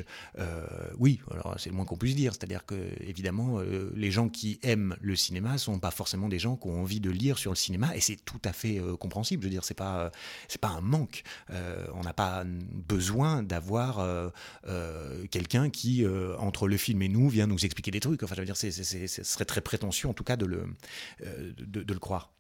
oui, 0.98 1.20
alors 1.32 1.56
c'est 1.58 1.70
le 1.70 1.76
moins 1.76 1.86
qu'on 1.86 1.98
puisse 1.98 2.16
dire. 2.16 2.34
C'est-à-dire 2.34 2.66
que, 2.66 2.76
évidemment, 3.02 3.60
les 3.96 4.12
gens 4.12 4.30
qui 4.30 4.60
aiment 4.64 4.96
le 5.02 5.16
cinéma 5.16 5.58
sont 5.58 5.80
pas 5.80 5.92
forcément 5.92 6.30
des 6.30 6.40
gens 6.40 6.56
qui 6.56 6.68
ont 6.68 6.82
envie 6.82 7.00
de 7.00 7.10
lire 7.10 7.38
sur 7.38 7.52
le 7.52 7.56
cinéma, 7.56 7.96
et 7.96 8.02
c'est 8.02 8.18
tout 8.24 8.42
à 8.44 8.54
fait 8.54 8.80
compréhensible. 9.00 9.44
Je 9.44 9.48
veux 9.48 9.52
dire, 9.52 9.64
c'est 9.64 9.74
pas, 9.74 10.12
pas 10.62 10.70
un 10.70 10.82
manque. 10.82 11.24
on 11.50 12.02
n'a 12.02 12.14
pas 12.14 12.44
besoin 12.46 13.44
d'avoir 13.44 14.06
quelqu'un 15.32 15.70
qui, 15.70 16.06
entre 16.40 16.68
le 16.68 16.78
film 16.78 17.02
et 17.02 17.10
nous, 17.10 17.30
vient 17.30 17.48
nous 17.48 17.66
expliquer 17.66 17.92
des 17.92 18.00
trucs. 18.00 18.24
Enfin, 18.24 18.36
je 18.36 18.42
veux 18.42 18.46
dire, 18.46 18.58
ce 18.58 19.24
serait 19.24 19.46
très 19.46 19.62
prétentieux, 19.62 20.10
en 20.10 20.14
tout 20.14 20.24
cas, 20.24 20.38
de 20.38 20.46
le, 20.46 20.68
de 21.60 21.94
le 21.94 22.00
croire. 22.00 22.36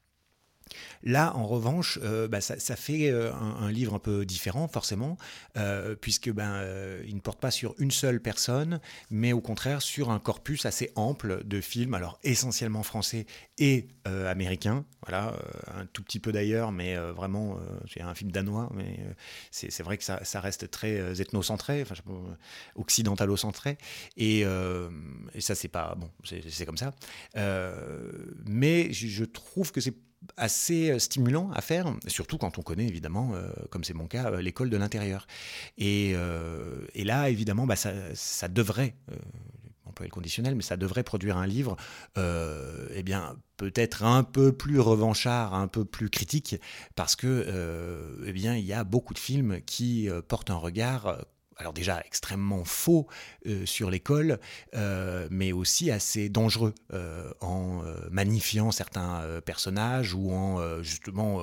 Là, 1.03 1.35
en 1.35 1.45
revanche, 1.45 1.99
euh, 2.03 2.27
bah, 2.27 2.41
ça, 2.41 2.75
fait 2.75 3.09
euh, 3.09 3.31
un, 3.33 3.71
livre 3.71 3.93
un 3.93 3.99
peu 3.99 4.25
différent, 4.25 4.67
forcément, 4.67 5.17
euh, 5.57 5.95
puisque 5.95 6.31
ben, 6.31 6.63
il 7.07 7.15
ne 7.15 7.19
porte 7.19 7.39
pas 7.39 7.51
sur 7.51 7.75
une 7.77 7.91
seule 7.91 8.19
personne, 8.19 8.79
mais 9.11 9.33
au 9.33 9.41
contraire 9.41 9.81
sur 9.81 10.09
un 10.09 10.19
corpus 10.19 10.65
assez 10.65 10.91
ample 10.95 11.43
de 11.45 11.61
films, 11.61 11.93
alors 11.93 12.19
essentiellement 12.23 12.83
français 12.83 13.25
et 13.57 13.87
américains. 14.05 14.85
Voilà, 15.05 15.35
un 15.75 15.85
tout 15.85 16.03
petit 16.03 16.19
peu 16.19 16.31
d'ailleurs, 16.31 16.71
mais 16.71 16.95
vraiment, 16.95 17.59
c'est 17.91 18.01
un 18.01 18.15
film 18.15 18.31
danois, 18.31 18.71
mais 18.73 18.99
c'est 19.51 19.83
vrai 19.83 19.97
que 19.97 20.03
ça, 20.03 20.39
reste 20.39 20.71
très 20.71 21.21
ethnocentré, 21.21 21.83
enfin, 21.83 21.95
occidentalo-centré, 22.75 23.77
et, 24.17 24.41
et, 24.41 25.41
ça, 25.41 25.55
c'est 25.55 25.67
pas 25.67 25.95
bon, 25.95 26.09
c'est 26.23 26.65
comme 26.65 26.77
ça. 26.77 26.93
mais 28.45 28.91
je 28.91 29.23
trouve 29.25 29.71
que 29.71 29.81
c'est 29.81 29.95
assez 30.37 30.91
euh, 30.91 30.99
stimulant 30.99 31.51
à 31.51 31.61
faire, 31.61 31.93
surtout 32.07 32.37
quand 32.37 32.57
on 32.57 32.61
connaît 32.61 32.87
évidemment, 32.87 33.33
euh, 33.33 33.49
comme 33.69 33.83
c'est 33.83 33.93
mon 33.93 34.07
cas, 34.07 34.31
euh, 34.31 34.41
l'école 34.41 34.69
de 34.69 34.77
l'intérieur. 34.77 35.27
Et, 35.77 36.15
là, 36.95 37.29
évidemment, 37.29 37.67
bah, 37.67 37.75
ça, 37.75 38.47
devrait, 38.47 38.95
employer 39.85 40.09
le 40.09 40.13
conditionnel, 40.13 40.55
mais 40.55 40.63
ça 40.63 40.75
devrait 40.75 41.03
produire 41.03 41.37
un 41.37 41.45
livre, 41.45 41.75
eh 42.17 43.03
bien, 43.03 43.35
peut-être 43.57 44.03
un 44.03 44.23
peu 44.23 44.51
plus 44.51 44.79
revanchard, 44.79 45.53
un 45.53 45.67
peu 45.67 45.85
plus 45.85 46.09
critique, 46.09 46.55
parce 46.95 47.15
que, 47.15 48.17
eh 48.25 48.33
bien, 48.33 48.55
il 48.55 48.65
y 48.65 48.73
a 48.73 48.83
beaucoup 48.83 49.13
de 49.13 49.19
films 49.19 49.61
qui 49.65 50.09
portent 50.27 50.49
un 50.49 50.55
regard 50.55 51.17
alors 51.57 51.73
déjà 51.73 52.01
extrêmement 52.05 52.65
faux 52.65 53.07
euh, 53.45 53.65
sur 53.65 53.89
l'école, 53.89 54.39
euh, 54.75 55.27
mais 55.31 55.51
aussi 55.51 55.91
assez 55.91 56.29
dangereux 56.29 56.73
euh, 56.93 57.31
en 57.41 57.83
magnifiant 58.11 58.71
certains 58.71 59.21
personnages 59.45 60.13
ou 60.13 60.31
en 60.31 60.81
justement 60.81 61.41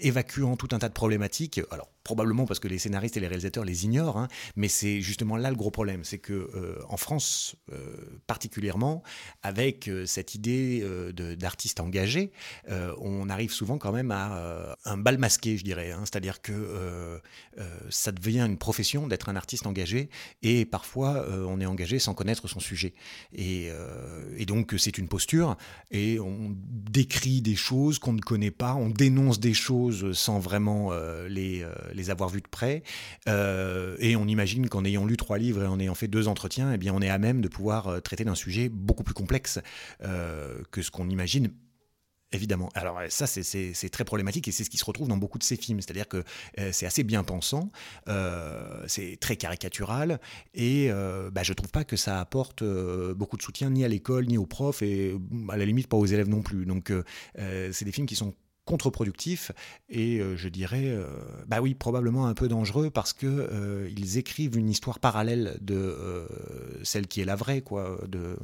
évacuant 0.00 0.56
tout 0.56 0.68
un 0.72 0.78
tas 0.78 0.88
de 0.88 0.94
problématiques. 0.94 1.60
Alors 1.70 1.88
probablement 2.04 2.46
parce 2.46 2.60
que 2.60 2.68
les 2.68 2.78
scénaristes 2.78 3.16
et 3.16 3.20
les 3.20 3.26
réalisateurs 3.26 3.64
les 3.64 3.84
ignorent, 3.84 4.16
hein, 4.16 4.28
mais 4.54 4.68
c'est 4.68 5.00
justement 5.00 5.36
là 5.36 5.50
le 5.50 5.56
gros 5.56 5.70
problème, 5.70 6.04
c'est 6.04 6.18
que 6.18 6.78
en 6.88 6.96
France 6.96 7.56
particulièrement, 8.26 9.02
avec 9.42 9.90
cette 10.06 10.34
idée 10.34 10.86
d'artiste 11.12 11.80
engagé, 11.80 12.32
on 12.68 13.28
arrive 13.28 13.52
souvent 13.52 13.78
quand 13.78 13.92
même 13.92 14.10
à 14.10 14.76
un 14.84 14.96
bal 14.96 15.18
masqué, 15.18 15.58
je 15.58 15.64
dirais. 15.64 15.90
Hein. 15.90 16.00
C'est-à-dire 16.04 16.40
que 16.40 17.20
ça 17.90 18.12
devient 18.20 18.46
une 18.46 18.58
profession 18.58 19.06
d'être 19.06 19.28
un 19.28 19.36
artiste 19.36 19.66
engagé, 19.66 20.08
et 20.42 20.64
parfois 20.64 21.26
on 21.46 21.60
est 21.60 21.66
engagé 21.66 21.98
sans 21.98 22.14
connaître 22.14 22.48
son 22.48 22.60
sujet. 22.60 22.94
Et, 23.32 23.68
et 24.36 24.46
donc 24.46 24.74
c'est 24.78 24.98
une 24.98 25.08
posture, 25.08 25.56
et 25.90 26.18
on 26.20 26.54
décrit 26.56 27.42
des 27.42 27.56
choses 27.56 27.98
qu'on 27.98 28.12
ne 28.12 28.20
connaît 28.20 28.50
pas, 28.50 28.74
on 28.74 28.88
dénonce 28.88 29.40
des 29.40 29.54
choses 29.54 30.12
sans 30.12 30.38
vraiment 30.38 30.92
les 31.28 31.64
les 31.94 32.10
avoir 32.10 32.28
vus 32.28 32.42
de 32.42 32.48
près. 32.48 32.82
Euh, 33.28 33.96
et 33.98 34.16
on 34.16 34.26
imagine 34.26 34.68
qu'en 34.68 34.84
ayant 34.84 35.04
lu 35.04 35.16
trois 35.16 35.38
livres 35.38 35.62
et 35.62 35.66
en 35.66 35.78
ayant 35.78 35.94
fait 35.94 36.08
deux 36.08 36.28
entretiens, 36.28 36.72
eh 36.72 36.78
bien, 36.78 36.92
on 36.94 37.00
est 37.00 37.10
à 37.10 37.18
même 37.18 37.40
de 37.40 37.48
pouvoir 37.48 37.88
euh, 37.88 38.00
traiter 38.00 38.24
d'un 38.24 38.34
sujet 38.34 38.68
beaucoup 38.68 39.02
plus 39.02 39.14
complexe 39.14 39.60
euh, 40.02 40.58
que 40.70 40.82
ce 40.82 40.90
qu'on 40.90 41.08
imagine 41.08 41.50
Évidemment. 42.36 42.68
Alors 42.74 43.00
ça, 43.08 43.26
c'est 43.26 43.88
très 43.90 44.04
problématique 44.04 44.46
et 44.46 44.52
c'est 44.52 44.62
ce 44.62 44.68
qui 44.68 44.76
se 44.76 44.84
retrouve 44.84 45.08
dans 45.08 45.16
beaucoup 45.16 45.38
de 45.38 45.42
ces 45.42 45.56
films. 45.56 45.80
C'est-à-dire 45.80 46.06
que 46.06 46.22
c'est 46.70 46.84
assez 46.84 47.02
bien 47.02 47.24
pensant, 47.24 47.70
c'est 48.86 49.16
très 49.18 49.36
caricatural 49.36 50.20
et 50.54 50.90
bah, 51.32 51.42
je 51.42 51.52
ne 51.52 51.54
trouve 51.54 51.70
pas 51.70 51.84
que 51.84 51.96
ça 51.96 52.20
apporte 52.20 52.62
beaucoup 53.14 53.38
de 53.38 53.42
soutien 53.42 53.70
ni 53.70 53.84
à 53.84 53.88
l'école 53.88 54.26
ni 54.26 54.36
aux 54.36 54.46
profs 54.46 54.82
et 54.82 55.16
à 55.48 55.56
la 55.56 55.64
limite 55.64 55.88
pas 55.88 55.96
aux 55.96 56.06
élèves 56.06 56.28
non 56.28 56.42
plus. 56.42 56.66
Donc 56.66 56.92
c'est 57.36 57.84
des 57.84 57.92
films 57.92 58.06
qui 58.06 58.16
sont 58.16 58.34
contre-productif 58.66 59.52
et 59.88 60.18
euh, 60.18 60.36
je 60.36 60.48
dirais, 60.48 60.88
euh, 60.88 61.06
bah 61.46 61.60
oui, 61.62 61.74
probablement 61.74 62.26
un 62.26 62.34
peu 62.34 62.48
dangereux 62.48 62.90
parce 62.90 63.14
que 63.14 63.26
euh, 63.26 63.88
ils 63.96 64.18
écrivent 64.18 64.58
une 64.58 64.68
histoire 64.68 64.98
parallèle 64.98 65.56
de 65.62 66.26
celle 66.82 67.06
qui 67.06 67.20
est 67.20 67.24
la 67.24 67.36
vraie, 67.36 67.62
quoi, 67.62 67.98
de, 68.08 68.36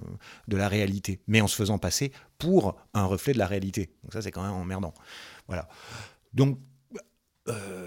de 0.48 0.56
la 0.56 0.68
réalité, 0.68 1.20
mais 1.26 1.40
en 1.40 1.48
se 1.48 1.56
faisant 1.56 1.78
passer 1.78 2.12
pour 2.38 2.76
un 2.94 3.04
reflet 3.04 3.34
de 3.34 3.38
la 3.38 3.46
réalité. 3.46 3.90
Donc 4.04 4.12
ça, 4.12 4.22
c'est 4.22 4.30
quand 4.30 4.42
même 4.42 4.52
emmerdant. 4.52 4.94
Voilà. 5.48 5.68
Donc 6.32 6.58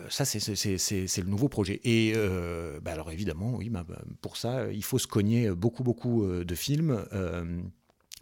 ça, 0.10 0.26
c'est 0.26 1.18
le 1.18 1.30
nouveau 1.30 1.48
projet. 1.48 1.80
Et 1.86 2.14
bah 2.82 2.92
alors 2.92 3.12
évidemment, 3.12 3.56
oui, 3.56 3.70
bah, 3.70 3.86
pour 4.22 4.36
ça, 4.36 4.72
il 4.72 4.84
faut 4.84 5.00
se 5.00 5.08
cogner 5.08 5.50
beaucoup, 5.52 5.84
beaucoup 5.84 6.26
de 6.28 6.56
films 6.56 7.06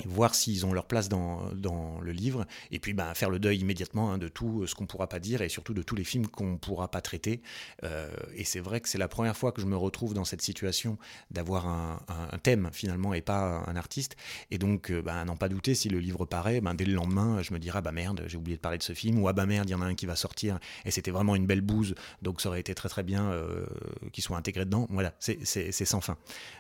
voir 0.06 0.34
s'ils 0.34 0.66
ont 0.66 0.74
leur 0.74 0.86
place 0.86 1.08
dans, 1.08 1.52
dans, 1.54 2.02
le 2.02 2.12
livre, 2.12 2.46
et 2.72 2.80
puis 2.80 2.94
ben, 2.94 3.14
faire 3.14 3.30
le 3.30 3.40
deuil 3.40 3.60
immédiatement 3.60 4.12
hein, 4.12 4.18
de 4.18 4.28
tout 4.28 4.66
ce 4.66 4.74
qu'on 4.74 4.84
ne 4.84 4.88
pourra 4.88 5.08
pas 5.08 5.20
dire, 5.20 5.42
et 5.42 5.50
surtout 5.50 5.74
de 5.74 5.84
tous 5.84 5.96
les 5.96 6.04
films 6.04 6.28
qu'on 6.28 6.54
ne 6.54 6.58
pourra 6.58 6.90
pas 6.90 7.02
traiter. 7.02 7.42
Euh, 7.84 8.10
et 8.36 8.44
c'est 8.44 8.60
vrai 8.60 8.82
que 8.82 8.90
c'est 8.90 8.98
la 8.98 9.08
première 9.08 9.38
fois 9.38 9.52
que 9.52 9.62
je 9.62 9.68
me 9.68 9.78
retrouve 9.78 10.14
dans 10.14 10.26
cette 10.26 10.42
situation 10.42 10.98
d'avoir 11.30 11.68
un, 11.68 12.02
un, 12.08 12.38
thème 12.40 12.70
finalement, 12.74 13.14
et 13.14 13.22
pas 13.22 13.64
un 13.68 13.76
artiste. 13.76 14.16
Et 14.50 14.58
donc, 14.58 14.90
euh, 14.90 15.02
ben, 15.02 15.26
n'en 15.26 15.38
pas 15.38 15.48
douter, 15.48 15.76
si 15.76 15.90
le 15.90 16.00
livre 16.00 16.26
paraît, 16.26 16.60
ben, 16.60 16.74
dès 16.74 16.86
le 16.86 16.94
lendemain, 16.94 17.42
je 17.44 17.54
me 17.54 17.60
dirai, 17.60 17.78
ah 17.78 17.82
bah 17.82 17.92
merde, 17.92 18.24
j'ai 18.28 18.38
oublié 18.38 18.58
de 18.58 18.62
parler 18.62 18.80
de 18.80 18.84
ce 18.84 18.94
film, 18.94 19.22
ou 19.22 19.28
ah 19.28 19.34
bah 19.34 19.46
merde, 19.46 19.70
il 19.70 19.74
y 19.74 19.76
en 19.76 19.82
a 19.82 19.86
un 19.86 19.96
qui 19.96 20.08
va 20.08 20.16
sortir, 20.16 20.60
et 20.86 20.92
c'était 20.92 21.12
vraiment 21.12 21.36
une 21.36 21.46
belle 21.46 21.62
bouse, 21.62 21.94
donc 22.22 22.42
ça 22.42 22.50
aurait 22.50 22.60
été 22.60 22.74
très 22.74 22.90
très 22.90 23.04
bien 23.04 23.32
euh, 23.32 23.66
qu'il 24.12 24.24
soit 24.24 24.38
intégré 24.38 24.66
dedans. 24.66 24.88
Voilà, 24.90 25.14
c'est 25.20 25.72
sans 25.72 26.02
fin. 26.02 26.18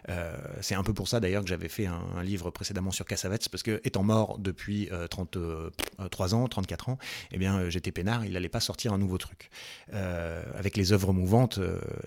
Euh, 0.09 0.35
c'est 0.61 0.75
un 0.75 0.83
peu 0.83 0.93
pour 0.93 1.07
ça 1.07 1.19
d'ailleurs 1.19 1.43
que 1.43 1.49
j'avais 1.49 1.69
fait 1.69 1.85
un, 1.85 2.23
livre 2.23 2.51
précédemment 2.51 2.91
sur 2.91 3.05
Cassavetes, 3.23 3.49
parce 3.49 3.63
que 3.63 3.79
étant 3.85 4.03
mort 4.03 4.37
depuis 4.37 4.89
33 5.09 5.41
euh, 5.41 5.69
euh, 6.01 6.33
ans, 6.33 6.47
34 6.47 6.89
ans, 6.89 6.97
eh 7.31 7.37
bien 7.37 7.57
euh, 7.57 7.69
j'étais 7.69 7.91
peinard, 7.91 8.25
il 8.25 8.33
n'allait 8.33 8.49
pas 8.49 8.59
sortir 8.59 8.91
un 8.93 8.97
nouveau 8.97 9.17
truc. 9.17 9.49
avec 9.91 10.75
les 10.77 10.91
œuvres 10.91 11.13
mouvantes, 11.13 11.59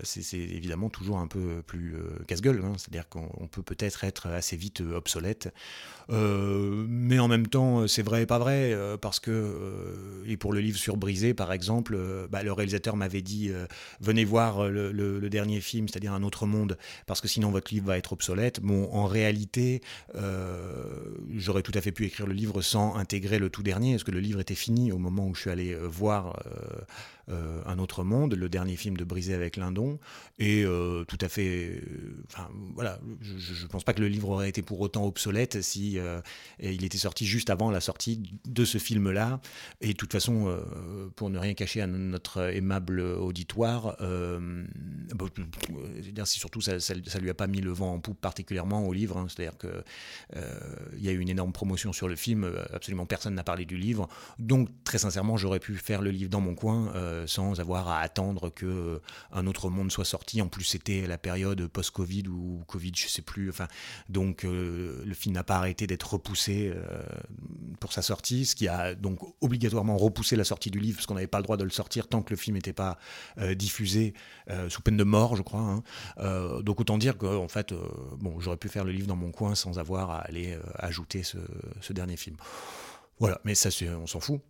c'est 0.03 0.37
évidemment 0.37 0.91
toujours 0.91 1.19
un 1.19 1.27
peu 1.27 1.63
plus 1.67 1.97
casse-gueule, 2.27 2.63
hein. 2.65 2.73
c'est-à-dire 2.77 3.09
qu'on 3.09 3.49
peut 3.51 3.63
peut-être 3.63 4.05
être 4.05 4.27
assez 4.29 4.57
vite 4.57 4.81
obsolète, 4.81 5.53
mais 6.09 7.19
en 7.19 7.29
même 7.29 7.47
temps 7.47 7.87
c'est 7.87 8.03
vrai 8.03 8.23
et 8.23 8.27
pas 8.27 8.39
vrai, 8.39 8.77
parce 9.01 9.21
que, 9.21 10.23
et 10.27 10.37
pour 10.37 10.53
le 10.53 10.61
livre 10.61 10.79
sur 10.79 10.97
Brisé 10.97 11.35
par 11.35 11.53
exemple, 11.53 11.99
bah, 12.31 12.43
le 12.43 12.53
réalisateur 12.53 12.97
m'avait 12.97 13.23
dit 13.23 13.51
venez 14.01 14.25
voir 14.25 14.69
le, 14.69 15.29
dernier 15.29 15.61
film, 15.61 15.89
c'est-à-dire 15.89 16.13
Un 16.13 16.23
autre 16.23 16.47
monde, 16.47 16.77
parce 17.07 17.21
que 17.21 17.29
sinon 17.29 17.51
votre 17.51 17.73
livre 17.73 17.87
va 17.87 17.99
être 17.99 18.13
obsolète. 18.13 18.61
Bon, 18.61 18.89
en 18.93 19.07
réalité, 19.07 19.81
j'aurais 21.35 21.63
tout 21.63 21.73
à 21.75 21.81
fait 21.81 21.93
pu 21.93 22.05
écrire 22.07 22.27
le 22.27 22.33
livre 22.33 22.63
sans 22.63 22.97
intégrer 22.97 23.39
le 23.39 23.51
tout 23.51 23.63
dernier, 23.63 23.93
parce 23.93 24.05
que 24.05 24.11
le 24.11 24.21
livre 24.21 24.41
était 24.41 24.55
fini 24.55 24.93
au 24.93 24.99
moment 24.99 25.27
où 25.27 25.35
je 25.35 25.43
suis 25.43 25.51
allé 25.51 25.73
euh, 25.73 25.87
voir 25.87 26.41
euh, 27.29 27.37
euh, 27.37 27.63
Un 27.67 27.79
autre 27.79 28.05
monde, 28.05 28.35
le 28.35 28.49
dernier 28.49 28.77
film 28.77 28.97
de 28.97 29.05
Brisé 29.05 29.35
avec 29.35 29.57
Lindon, 29.57 29.99
et 30.39 30.65
tout 31.09 31.19
à 31.21 31.29
fait. 31.29 31.83
Enfin, 32.27 32.49
voilà, 32.75 32.99
je 33.21 33.63
ne 33.63 33.69
pense 33.69 33.85
pas 33.85 33.93
que 33.93 34.01
le 34.01 34.09
livre 34.09 34.31
aurait 34.31 34.49
été 34.49 34.63
pour 34.63 34.81
autant 34.81 35.05
obsolète 35.05 35.61
si 35.63 35.99
il 36.61 36.85
était 36.85 36.99
sorti 36.99 37.27
juste 37.27 37.51
avant 37.51 37.71
la 37.71 37.81
sortie 37.81 38.23
de 38.47 38.65
ce 38.65 38.79
film-là. 38.79 39.41
Et 39.81 39.89
de 39.89 39.93
toute 39.93 40.13
façon, 40.13 40.59
pour 41.17 41.31
ne 41.31 41.39
rien 41.39 41.55
cacher 41.55 41.81
à 41.81 41.87
notre 41.87 42.53
aimable 42.53 43.01
auditoire, 43.01 43.97
bah, 45.15 45.27
si 46.25 46.39
surtout 46.39 46.61
ça, 46.61 46.81
ça, 46.81 46.95
lui 46.95 47.31
a 47.31 47.35
pas 47.35 47.47
mis 47.47 47.61
le 47.61 47.71
vent 47.71 47.93
en 47.93 48.01
poupe 48.01 48.21
particulièrement 48.21 48.85
au 48.87 48.93
livre, 48.93 49.17
hein. 49.19 49.27
c'est-à-dire 49.29 49.59
que 49.59 49.83
il 50.97 51.05
y 51.05 51.09
a 51.09 51.13
eu 51.13 51.19
une 51.19 51.29
énorme 51.29 51.53
promotion 51.53 51.93
sur 51.93 52.09
le 52.09 52.17
film, 52.17 52.45
euh, 52.45 52.65
absolument 52.73 53.07
personne 53.07 53.35
n'a 53.35 53.45
parlé 53.45 53.65
du 53.65 53.77
livre. 53.77 54.09
Donc 54.39 54.69
très 54.85 54.99
sincèrement, 54.99 55.37
j'aurais 55.37 55.59
pu 55.59 55.75
faire 55.75 56.03
le 56.03 56.11
livre 56.11 56.31
dans 56.31 56.41
mon 56.41 56.55
coin 56.55 56.93
euh, 56.95 57.16
sans 57.27 57.61
avoir 57.61 57.89
à 57.89 58.01
attendre 58.01 58.51
que 58.51 58.67
euh, 58.67 59.03
un 59.33 59.47
autre 59.47 59.71
monde 59.71 59.91
soit 59.91 60.05
sorti. 60.05 60.43
En 60.43 60.49
plus, 60.49 60.65
c'était 60.65 61.07
la 61.07 61.19
période 61.19 61.67
post-Covid 61.69 62.25
ou 62.29 62.63
Covid, 62.67 62.93
je 62.95 63.09
sais 63.09 63.23
plus. 63.23 63.49
Enfin, 63.49 63.69
donc 64.09 64.43
le 64.45 65.15
film 65.15 65.35
n'a 65.35 65.45
pas 65.45 65.57
arrêté 65.57 65.87
d'être 65.87 66.15
repoussé 66.15 66.73
pour 67.81 67.93
sa 67.93 68.03
sortie, 68.03 68.47
ce 68.47 68.55
qui 68.55 68.69
a 68.69 68.95
donc 68.95 69.21
obligatoirement 69.41 69.97
repoussé 69.97 70.37
la 70.37 70.45
sortie 70.45 70.71
du 70.71 70.79
livre 70.79 70.97
parce 70.97 71.07
qu'on 71.07 71.15
n'avait 71.15 71.27
pas 71.27 71.39
le 71.39 71.45
droit 71.45 71.57
de 71.57 71.65
le 71.65 71.71
sortir 71.71 72.09
tant 72.09 72.23
que 72.23 72.31
le 72.31 72.37
film 72.37 72.57
n'était 72.57 72.73
pas 72.73 72.99
diffusé 73.55 74.15
sous 74.69 74.83
peine 74.83 74.97
de 74.97 75.05
mort, 75.05 75.37
je 75.37 75.43
crois. 75.43 75.61
Hein. 76.19 76.63
donc 76.63 76.81
autant 76.81 76.99
dire 76.99 77.19
que 77.19 77.27
en 77.27 77.49
fait, 77.49 77.73
bon, 78.19 78.41
j'aurais 78.41 78.57
pu 78.57 78.69
faire 78.69 78.85
le 78.85 78.93
livre 78.93 79.09
dans 79.09 79.17
mon 79.17 79.31
coin 79.31 79.55
sans 79.55 79.79
avoir 79.79 80.11
à 80.11 80.19
aller 80.21 80.59
ajouter 80.79 81.23
ce, 81.23 81.39
ce 81.81 81.93
dernier 81.93 82.17
film. 82.17 82.37
Voilà, 83.19 83.41
mais 83.45 83.55
ça, 83.55 83.71
on 83.99 84.07
s'en 84.07 84.21
fout. 84.21 84.41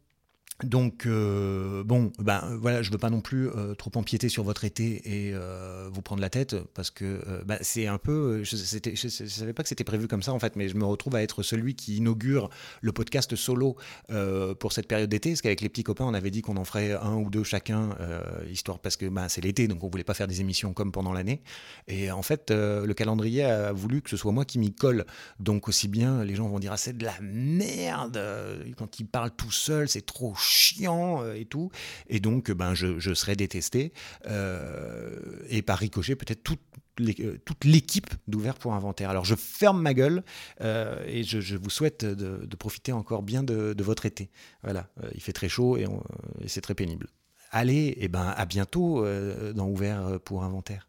Donc 0.65 1.05
euh, 1.05 1.85
bon, 1.85 2.13
ben 2.19 2.57
voilà, 2.59 2.81
je 2.81 2.91
veux 2.91 2.97
pas 2.97 3.11
non 3.11 3.21
plus 3.21 3.51
euh, 3.51 3.75
trop 3.75 3.91
empiéter 3.95 4.31
sur 4.31 4.43
votre 4.43 4.65
été 4.65 5.03
et 5.05 5.35
euh, 5.35 5.91
vous 5.93 6.01
prendre 6.01 6.23
la 6.23 6.31
tête 6.31 6.57
parce 6.73 6.91
que 6.91 7.21
ben, 7.45 7.59
c'est 7.61 7.87
un 7.87 7.99
peu, 7.99 8.43
je, 8.43 8.57
je, 8.57 9.09
savais 9.29 9.53
pas 9.53 9.63
que 9.63 9.69
c'était 9.69 9.85
prévu 9.85 10.09
comme 10.09 10.23
ça 10.23 10.33
en 10.33 10.39
fait, 10.39 10.57
mais 10.57 10.71
je 10.71 10.77
me 10.77 10.87
retrouve 10.87 11.15
à 11.15 11.23
être 11.23 11.43
celui 11.43 11.75
qui 11.75 11.97
inaugure 11.97 12.49
le 12.81 12.93
podcast 12.93 13.37
solo 13.37 13.77
pour 14.59 14.73
cette 14.73 14.89
période 14.89 15.11
d'été, 15.11 15.31
parce 15.31 15.43
qu'avec 15.43 15.61
les 15.61 15.69
petits 15.69 15.85
copains, 15.85 16.05
on 16.05 16.15
avait 16.15 16.31
dit 16.31 16.41
qu'on 16.41 16.57
en 16.57 16.65
ferait 16.65 16.93
un 16.93 17.17
ou 17.17 17.29
deux 17.29 17.45
chacun, 17.45 17.91
histoire 18.51 18.79
parce 18.79 18.97
que 18.97 19.07
ben, 19.07 19.29
c'est 19.29 19.43
l'été, 19.43 19.69
donc 19.69 19.85
on 19.85 19.89
voulait 19.89 20.05
pas 20.05 20.15
faire 20.15 20.29
des 20.29 20.41
émissions 20.41 20.73
comme 20.73 20.91
pendant 20.91 21.13
l'année. 21.13 21.43
Et 21.87 22.11
en 22.11 22.23
fait, 22.23 22.51
le 22.51 22.93
calendrier 22.95 23.45
a 23.45 23.73
voulu 23.73 24.01
que 24.01 24.09
ce 24.09 24.17
soit 24.17 24.33
moi 24.33 24.47
qui 24.47 24.59
m'y 24.59 24.73
colle, 24.73 25.05
donc 25.39 25.69
aussi 25.69 25.89
bien 25.89 26.25
les 26.25 26.35
gens 26.35 26.49
vont 26.49 26.59
dire 26.59 26.73
ah 26.73 26.79
c'est 26.79 26.97
de 26.97 27.05
la 27.05 27.15
merde 27.21 28.21
quand 28.79 29.01
il 29.01 29.07
parle 29.07 29.31
tout 29.33 29.51
seul, 29.51 29.89
c'est 29.89 30.07
trop 30.07 30.35
chiant 30.47 31.23
euh, 31.23 31.35
et 31.35 31.45
tout. 31.45 31.71
Et 32.09 32.21
donc, 32.21 32.51
ben, 32.51 32.75
je, 32.75 32.99
je 32.99 33.15
serais 33.15 33.37
détesté. 33.37 33.93
Euh, 34.27 35.19
et 35.49 35.63
par 35.63 35.79
ricochet, 35.79 36.17
peut-être 36.17 36.43
toute 36.43 36.61
euh, 37.01 37.37
toute 37.45 37.65
l'équipe 37.67 38.09
d'Ouvert 38.27 38.55
pour 38.55 38.73
Inventaire. 38.73 39.11
Alors 39.11 39.27
je 39.27 39.35
ferme 39.35 39.83
ma 39.83 39.93
gueule 39.93 40.25
et 40.63 41.25
je, 41.25 41.55
vous 41.55 41.69
souhaite 41.69 42.07
de, 42.07 42.57
profiter 42.57 42.91
encore 42.91 43.23
bien 43.23 43.43
de, 43.43 43.83
votre 43.83 44.07
été. 44.07 44.31
Voilà, 44.63 44.89
il 45.15 45.21
fait 45.21 45.35
très 45.35 45.51
chaud 45.51 45.77
et, 45.77 45.85
et 46.41 46.49
c'est 46.49 46.63
très 46.63 46.75
pénible. 46.75 47.09
Allez, 47.51 47.99
et 47.99 48.09
ben 48.09 48.33
à 48.35 48.47
bientôt 48.47 49.05
dans 49.53 49.69
Ouvert 49.69 50.19
pour 50.25 50.43
Inventaire. 50.43 50.89